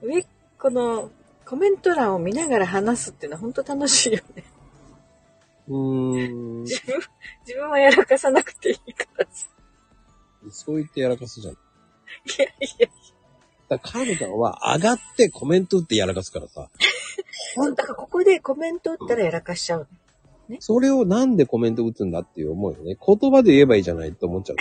[0.00, 0.24] 上、
[0.58, 1.10] この、
[1.44, 4.44] コメント欄を見ながら話すっていうのは本当楽しいよね。
[5.68, 6.62] うーん。
[6.62, 7.00] 自分、
[7.46, 9.48] 自分はやらかさなくていいからさ。
[10.50, 11.54] そう言ってやらかすじゃん。
[11.54, 11.56] い
[12.38, 12.48] やい
[12.78, 12.88] や、
[13.68, 16.70] だから、カードちゃんは上がってコメント打ってやらかすからさ。
[17.54, 19.88] そうだからここでコメント打ったらやらかしちゃう。
[20.60, 22.96] それをなんでコメント打つんだっていう思うよね。
[23.04, 24.56] 言葉で言えばいいじゃないって思っちゃう。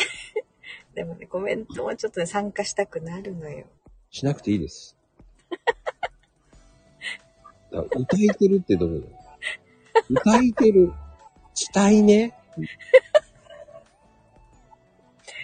[0.96, 3.66] でもね、コメントもちょっとね、参加したくなるのよ。
[4.10, 4.98] しなくていいです。
[7.72, 9.04] だから歌いてるってどこだよ。
[10.10, 10.94] 歌いてる。
[11.54, 12.34] したいね。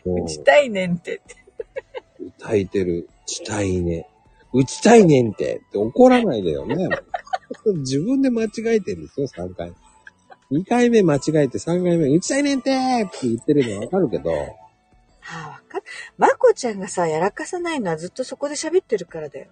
[0.06, 1.22] 打ちたいねんって。
[2.20, 3.10] 歌いてる。
[3.26, 4.08] したいね。
[4.54, 5.58] 打ちたいねんって。
[5.68, 6.90] って怒らないでよね。
[7.78, 9.74] 自分で間違えてるんですよ、3回。
[10.52, 14.38] 2回目間違えて3回目、打ちたいねんってって言ってるのわかるけど、は
[15.22, 15.84] あ、わかる。
[16.18, 19.48] まこちゃんがさ、やらかさないのはずっとそこで喋ってるからだよ。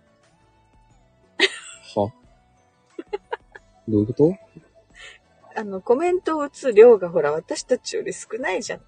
[1.96, 2.12] は？
[3.88, 4.36] どういうこと？
[5.60, 8.80] あの、コメントを打つ量がほら、私たちより少ないじゃん。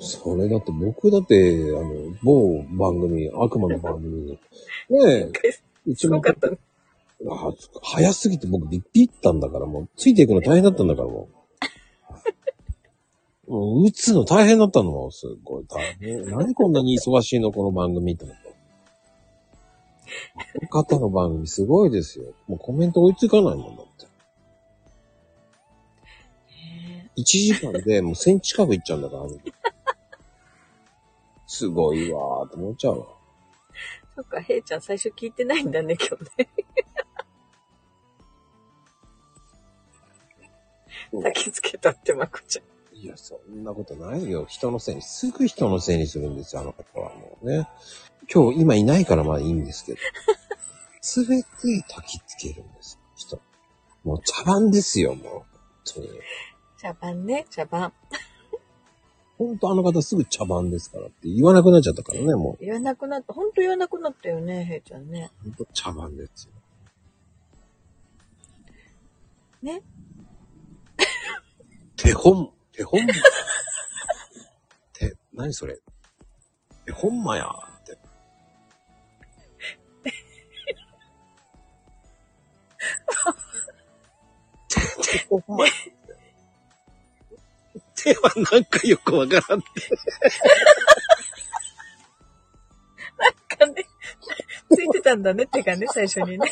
[0.00, 4.32] それだって僕だって、あの、某番組、悪魔の番組に、
[4.90, 5.32] ねえ、
[5.86, 6.50] 一番すごかった
[7.82, 11.28] 早すぎて僕ビッピったんだから、もう、ついていくの大変だったんだから、も
[13.46, 13.50] う。
[13.52, 16.26] もう、打つの大変だったのも、すごい大変。
[16.26, 18.47] 何こんなに忙しいの、この番組って思った。
[20.34, 22.34] この方の番組すごいですよ。
[22.46, 24.06] もうコメント追いつかないもんだって。
[27.16, 29.22] 1時間でもう1000近くいっちゃうんだから。
[31.46, 33.06] すごいわーと思っちゃうわ。
[34.14, 36.48] そっか、へいちゃん最初聞いてないんだね、今日ね。
[41.30, 42.77] 焚きつけたって、まこちゃん。
[43.00, 44.46] いや、そんなことないよ。
[44.48, 47.68] 人のせいに、すぐ人のせいにするんですよ、あの方はもうね。
[48.32, 49.98] 今日、今いないからまあいいんですけど。
[51.00, 51.48] すべて
[51.88, 53.40] 焚きつけるんです、人。
[54.02, 55.24] もう茶番ですよ、もう。
[55.28, 55.44] 本
[55.84, 56.08] 当に。
[56.80, 57.92] 茶番ね、茶番。
[59.38, 62.64] ほんとあの方すぐ茶番ですからって言わなくなっちゃったからね、もう。
[62.64, 63.32] 言わなくなった。
[63.32, 65.30] ほんと言わなくなったよね、へいちゃんね。
[65.44, 66.52] ほんと茶番ですよ。
[69.62, 69.82] ね。
[71.96, 73.04] 手本、手本。
[74.92, 75.76] 手、何それ
[76.86, 77.98] 手本間やって。
[84.68, 85.88] 手、手本間やって。
[87.96, 89.60] 手はなんかよくわからん。
[89.60, 89.66] か
[93.66, 93.84] ね、
[94.70, 96.48] ついてたんだね、手がね、最初にね。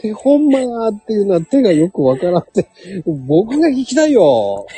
[0.00, 2.68] 手本間やっていうのは手がよくわからんって。
[3.06, 4.66] 僕が聞きたいよ。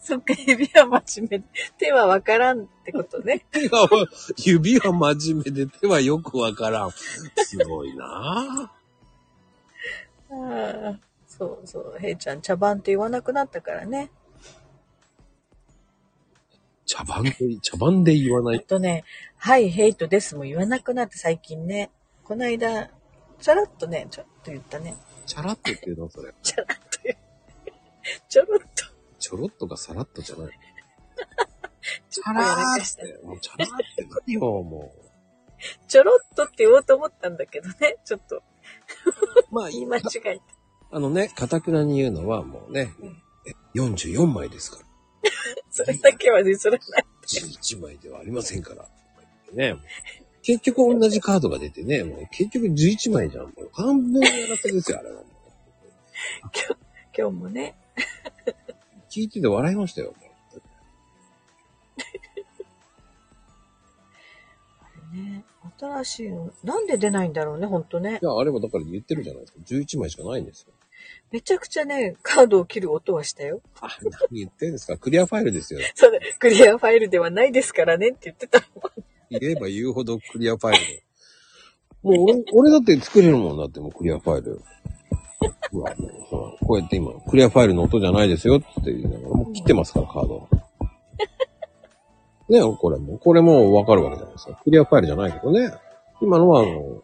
[0.00, 1.44] そっか、指は真面目で。
[1.78, 3.44] 手はわからんってことね。
[3.50, 3.88] 手が、
[4.36, 6.92] 指は真面目で手はよくわからん。
[6.92, 8.70] すごいな
[10.30, 10.98] ぁ。
[11.26, 14.10] そうそう、へいちゃん茶番って言わなくなったからね。
[16.86, 18.58] 茶番で、茶番で言わない。
[18.58, 19.04] あとね、
[19.36, 21.90] はい、ヘイトですも言わなくなって最近ね。
[22.24, 22.88] この間、
[23.40, 24.96] ちょろっとね、ちょっと言ったね。
[25.26, 26.32] チャラッとっていうのそれ。
[26.42, 27.16] ちょろっと言う。
[28.28, 28.84] ちょろっと。
[29.18, 30.58] ちょろっとかさらっとじゃない。
[32.10, 33.26] チャラーって。
[33.26, 34.92] もうチャラーって何よ、も
[35.88, 37.96] ちょろっとって言おうと思ったんだけどね。
[38.04, 38.42] ちょっとう。
[39.50, 40.40] まあ、 言い間違え
[40.90, 42.92] あのね、かたくなに言うのはもうね、
[43.46, 44.86] え44枚ですから。
[45.22, 45.30] た。
[45.84, 47.04] それだけは譲らない。
[47.26, 48.88] 11枚ではありませんから。
[49.52, 49.76] ね。
[50.42, 53.46] 結局同じカードが出てね、もう結局11枚じゃん。
[53.46, 55.24] もう半分やらせですよ、あれは もう。
[57.16, 57.74] 今日もね。
[59.10, 60.14] 聞いてて笑いましたよ。
[60.20, 60.26] も
[65.12, 65.44] うね
[65.78, 66.52] 新しいの。
[66.62, 68.24] なんで出ないんだろうね、ほんとねい。
[68.24, 69.58] や、あれはだから言ってるじゃないですか。
[69.66, 70.72] 11枚しかないんですよ。
[71.32, 73.60] めちゃくちゃね、カードを切る音はしたよ。
[73.80, 73.88] あ、
[74.30, 74.96] 何言ってんですか？
[74.96, 75.80] クリアファイルですよ。
[75.94, 79.38] それ、クリアファイルではないですからねって言ってたもん。
[79.40, 81.02] 言えば言うほどクリアファイルで。
[82.02, 84.60] もう俺、俺だって作れるもんだってもうクリアファイル。
[85.72, 90.48] ほら、もうほらこうやって今、クリアファイルの音じゃないですよって言いながら、もう切ってますから、カード。
[92.48, 94.60] ねこれも、これもわかるわけじゃないですか。
[94.62, 95.72] クリアファイルじゃないけどね。
[96.22, 97.02] 今のは、あの、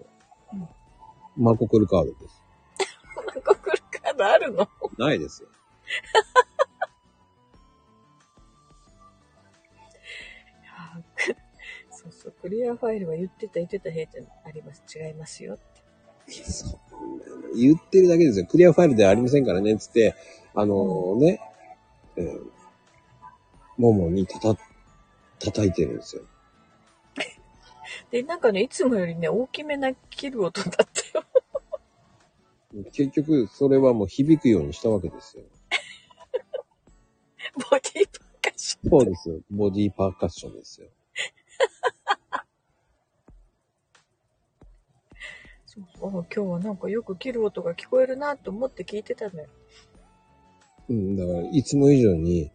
[1.37, 2.42] マコクルカードです。
[4.13, 4.69] ここるカードあるの？
[4.99, 5.49] ないですよ。
[11.91, 14.83] そうそう、クリアファイルは言ってた言ってた平ちゃんあります。
[14.95, 15.63] 違いますよって。
[17.55, 18.47] 言ってるだけですよ。
[18.47, 20.15] クリアファイルではありませんからね、つって、
[20.55, 21.41] あのね、
[22.17, 22.41] えー、
[23.79, 24.57] ももにたた、
[25.39, 26.23] 叩いてるんですよ。
[28.11, 30.73] で、なんかね、いつもよりね、大きめな切る音だっ
[31.13, 31.25] たよ。
[32.93, 35.43] 結局、それはもう響くようにしたわけですよ。
[37.55, 38.91] ボディーパーカッション。
[38.91, 39.41] そうですよ。
[39.51, 40.89] ボディーパーカッションですよ。
[45.67, 49.49] そう今日はなんかよく切る音が聞こえるなと思って聞いてたのよ。
[50.89, 52.51] うん、だから、いつも以上に、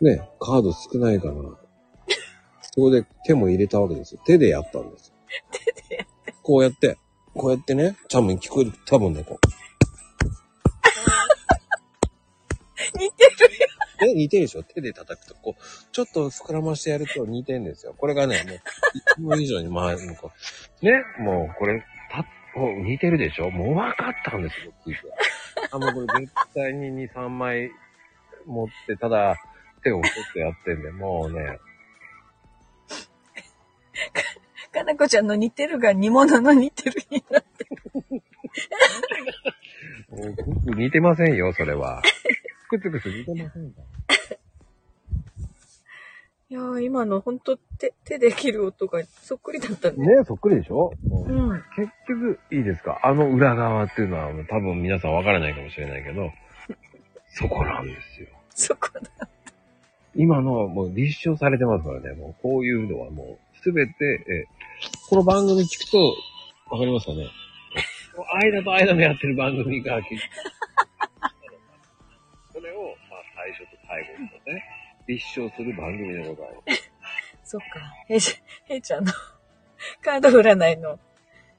[0.00, 1.34] ね、カード少ないから、
[2.62, 4.20] そこで手も入れたわけですよ。
[4.24, 5.14] 手でやったんですよ。
[5.50, 5.58] 手
[5.88, 6.06] でや
[6.42, 6.98] こうやって、
[7.38, 9.38] こうやってね、多分聞こえる、多分ね、こ
[12.94, 13.68] 似てるよ。
[14.02, 14.06] う。
[14.06, 14.64] ね、似てるでしょ？
[14.64, 15.62] 手で叩くと、こう、
[15.92, 17.94] ちょっと膨らましてやると似てんですよ。
[17.96, 18.60] これがね、もう、い
[19.14, 20.32] つも以上に前、もうこ
[20.82, 22.26] うね、もうこれ、た、
[22.58, 23.50] もう似てるでしょ？
[23.52, 25.00] もう分かったんですよ、聞いて。
[25.70, 27.70] あ、もうこれ絶対に2、3枚
[28.46, 29.36] 持って、ただ、
[29.84, 31.60] 手をちょっとやってんで、もうね、
[34.78, 37.66] かなこちゃんの似てるが煮物の似てるになって。
[40.10, 42.02] もう僕似てませんよ、それは。
[42.70, 43.82] くつくつ似てませんか？
[46.50, 49.96] いやー、今のほんと手、手で切る音がそっくりだったね。
[49.98, 51.62] ねそっくりでしょ、うん。
[51.76, 53.00] 結局、いいですか？
[53.02, 56.30] あの裏側っていうのは、多分皆さんわからないかもしれないけど、
[57.34, 58.28] そこなんですよ。
[58.54, 59.28] そこだ。
[60.14, 64.46] 今のはもう立証されてますからね、もうこういうのはもうすべて、え
[65.10, 66.16] この番組聞くと、
[66.70, 67.26] わかりますかね
[68.16, 70.22] 間と間のやってる番組が 結局、
[72.54, 74.64] これを、まあ最初と最後とね、
[75.06, 76.90] 立証する番組でございます。
[77.44, 77.66] そっか。
[78.08, 79.12] へいちゃん、へいちゃんの
[80.00, 80.98] カード占いの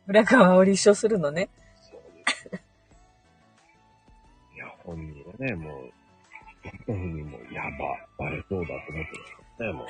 [0.07, 1.49] 裏側を立証するのね。
[1.75, 2.63] そうです。
[4.55, 5.91] いや、本人はね、もう、
[6.87, 9.87] 本人も、やば、バレそうだと思ってますね、もう。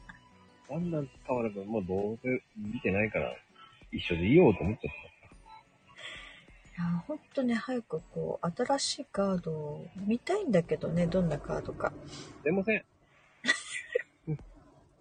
[0.68, 3.32] だんだん変わらず、もうどうせ見てないから、
[3.92, 4.94] 一緒でいようと思っちゃっ
[6.78, 11.90] いやー、ほんとね、早くこう、新しいカードを見たいんだけどね、どんなカードか。
[11.90, 11.96] た。
[12.42, 12.84] すいません。
[14.28, 14.38] うん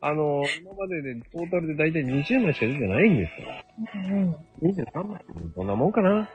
[0.01, 3.66] あの、今までで、トータルで大体20枚しか出てないんですから。
[3.95, 4.70] うんうん。
[4.70, 5.26] 23枚。
[5.55, 6.30] どんなもんかな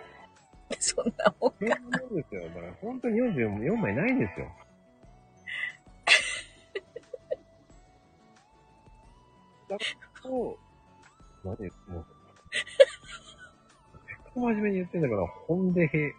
[0.81, 2.49] そんなもんそんなもんですよ。
[2.49, 4.51] だから本当に44枚ないんですよ。
[9.71, 9.79] だ
[10.23, 10.59] と、
[11.45, 11.73] 何もう、結
[14.35, 16.15] 構真面目に言ってんだから、本でへ、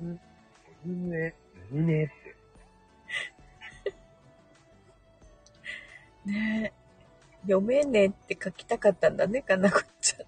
[0.00, 0.20] うん、
[0.86, 1.34] うんね、
[1.70, 2.14] うんねって。
[6.30, 6.82] ねえ。
[7.42, 10.26] 読めねえって書きたかったんだね、かなこちゃん。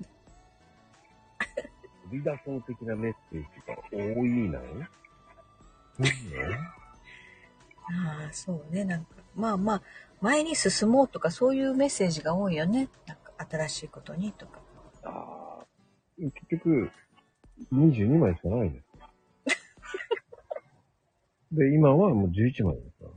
[2.10, 4.64] 飛び出そう的なメッセージが多いなよ。
[5.98, 6.10] うんね。
[7.86, 9.16] ああ、そうね、なんか。
[9.34, 9.82] まあまあ、
[10.24, 12.88] 前に進もうとかそういうメッセージが多いよね。
[13.06, 14.58] なんか、新しいことにとか。
[15.02, 15.66] ああ、
[16.16, 16.90] 結局、
[17.70, 18.86] 22枚しかないんです。
[21.52, 23.10] で、今はもう11枚ですから。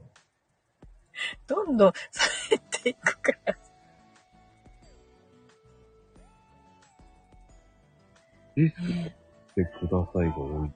[1.48, 3.58] どんどんされていくから。
[8.58, 8.92] リスクし
[9.56, 10.72] てくださいが多い。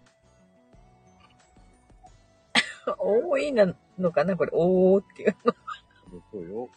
[3.34, 5.54] 多いなのかなこれ、おーっていうの。
[6.32, 6.70] そうよ。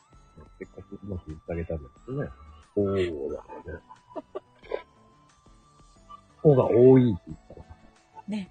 [0.59, 2.29] せっかくうまく言ってあげたんだけどね。
[2.77, 3.81] おーだね。
[6.43, 7.65] おが多いって言ったら。
[8.29, 8.51] ね。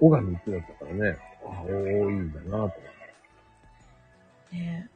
[0.00, 1.18] おが3つだったからね。
[1.44, 2.70] あ、多いんだなと思っ
[4.50, 4.56] て。
[4.56, 4.90] ね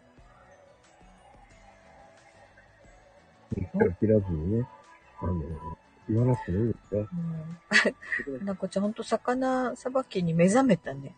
[3.57, 4.69] 一回切らずにね、
[5.21, 5.43] あの、
[6.09, 7.09] 言わなくてもいいですよ。
[8.31, 8.45] うん。
[8.47, 11.15] なこちゃん、ほんと魚さばきに目覚めたね。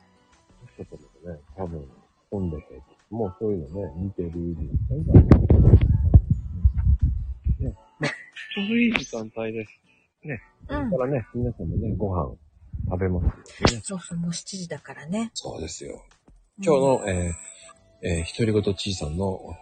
[0.76, 0.96] ちょっと
[1.28, 1.88] ね、多分、
[2.30, 2.82] 混んでて、
[3.14, 5.04] もうそういうのね、見てるんですね。
[8.00, 9.70] まあ、ちょうどいい時間帯です。
[10.68, 10.98] うんだ。
[10.98, 12.34] からね、皆さんもね、ご飯
[12.90, 13.30] 食べますよ
[13.78, 13.82] ね。
[13.84, 15.30] そうそう、もう7時だからね。
[15.34, 16.04] そうですよ。
[16.58, 19.56] 今日の、えー、えー、独り言ちいさんの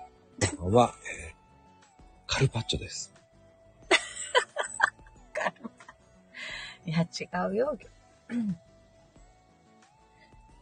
[0.57, 0.95] ご飯は、
[1.29, 3.13] えー、カルパッチョです。
[6.87, 7.79] いや、違うよ。
[8.31, 8.57] うん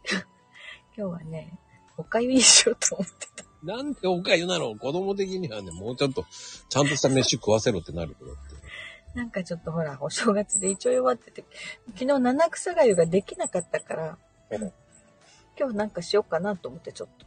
[0.97, 1.57] 今日はね、
[2.01, 3.45] おかゆにしようと思ってた。
[3.63, 4.75] なんでおかゆなの？
[4.75, 6.25] 子供的にはね、もうちょっと、
[6.69, 8.39] ちゃんとした飯食わせろってなるけどって。
[9.13, 11.45] なんかちょっとほら、お正月で一応弱ってて、
[11.93, 14.17] 昨日七草がゆができなかったから、
[14.49, 14.71] うん
[15.59, 17.25] 今日なんかしようかなと思ってちょっと。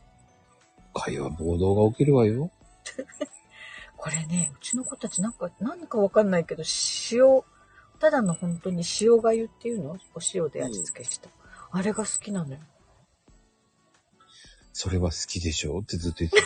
[0.94, 2.50] おかゆは暴動が起きるわよ。
[3.96, 6.64] これね、うちの子たちなんか、なんかわかんないけど、
[7.12, 7.42] 塩、
[8.00, 9.92] ただの本当に塩がゆっていうの？
[10.14, 11.30] お塩で味付けした。
[11.70, 12.60] あれが好きなのよ。
[14.74, 16.42] それは好きでしょってずっと言って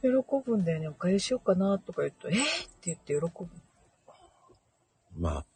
[0.00, 0.22] たのよ。
[0.22, 0.88] 喜ぶんだよね。
[0.88, 2.40] おかゆしようかなとか言うと、えー、っ
[2.80, 3.48] て言って喜ぶ。
[5.18, 5.46] まあ、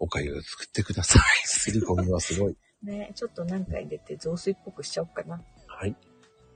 [0.00, 1.22] おかゆ作ってください。
[1.46, 2.56] すり込みはすごい。
[2.82, 5.40] ねちょっとなんか入れて雑炊っぽくしちゃおうかな。
[5.68, 5.90] はい。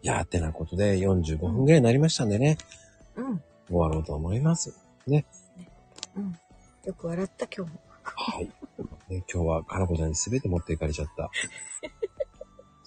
[0.03, 2.59] いやーってなことで45分ぐらいになりましたんでね。
[3.15, 3.43] うん。
[3.69, 4.77] 終わろうと思います。
[5.07, 5.25] ね。
[6.17, 6.37] うん。
[6.85, 7.81] よく笑った今日も。
[8.03, 8.47] はい。
[9.09, 11.31] ね、今日はかなこちゃんに全て持っていかれちゃった。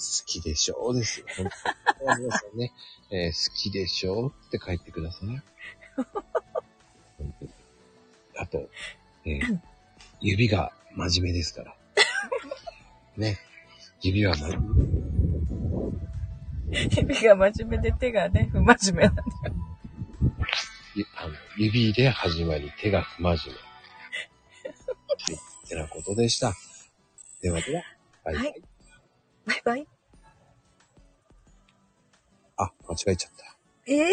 [0.01, 1.25] 好きでしょうですよ。
[1.37, 1.49] 本
[1.99, 2.73] 当に皆さんね、
[3.11, 5.27] えー好きでしょうって書いてください。
[7.17, 7.51] 本当に
[8.37, 8.69] あと、
[9.25, 9.59] えー
[10.19, 11.75] 指が真面目ですから。
[13.17, 13.39] ね。
[14.01, 14.61] 指は真面
[16.69, 16.81] 目。
[16.95, 19.23] 指が真面目で手がね、不真面目なんだ。
[20.95, 23.61] ゆあの指で始まり、手が不真面目。
[23.61, 25.33] はい。
[25.33, 26.53] ってなことでした。
[27.41, 27.83] ではでは、
[28.23, 28.45] バイバイ。
[28.45, 28.70] はい
[29.45, 29.87] バイバイ。
[32.57, 33.57] あ、間違えちゃった。
[33.87, 34.05] えー？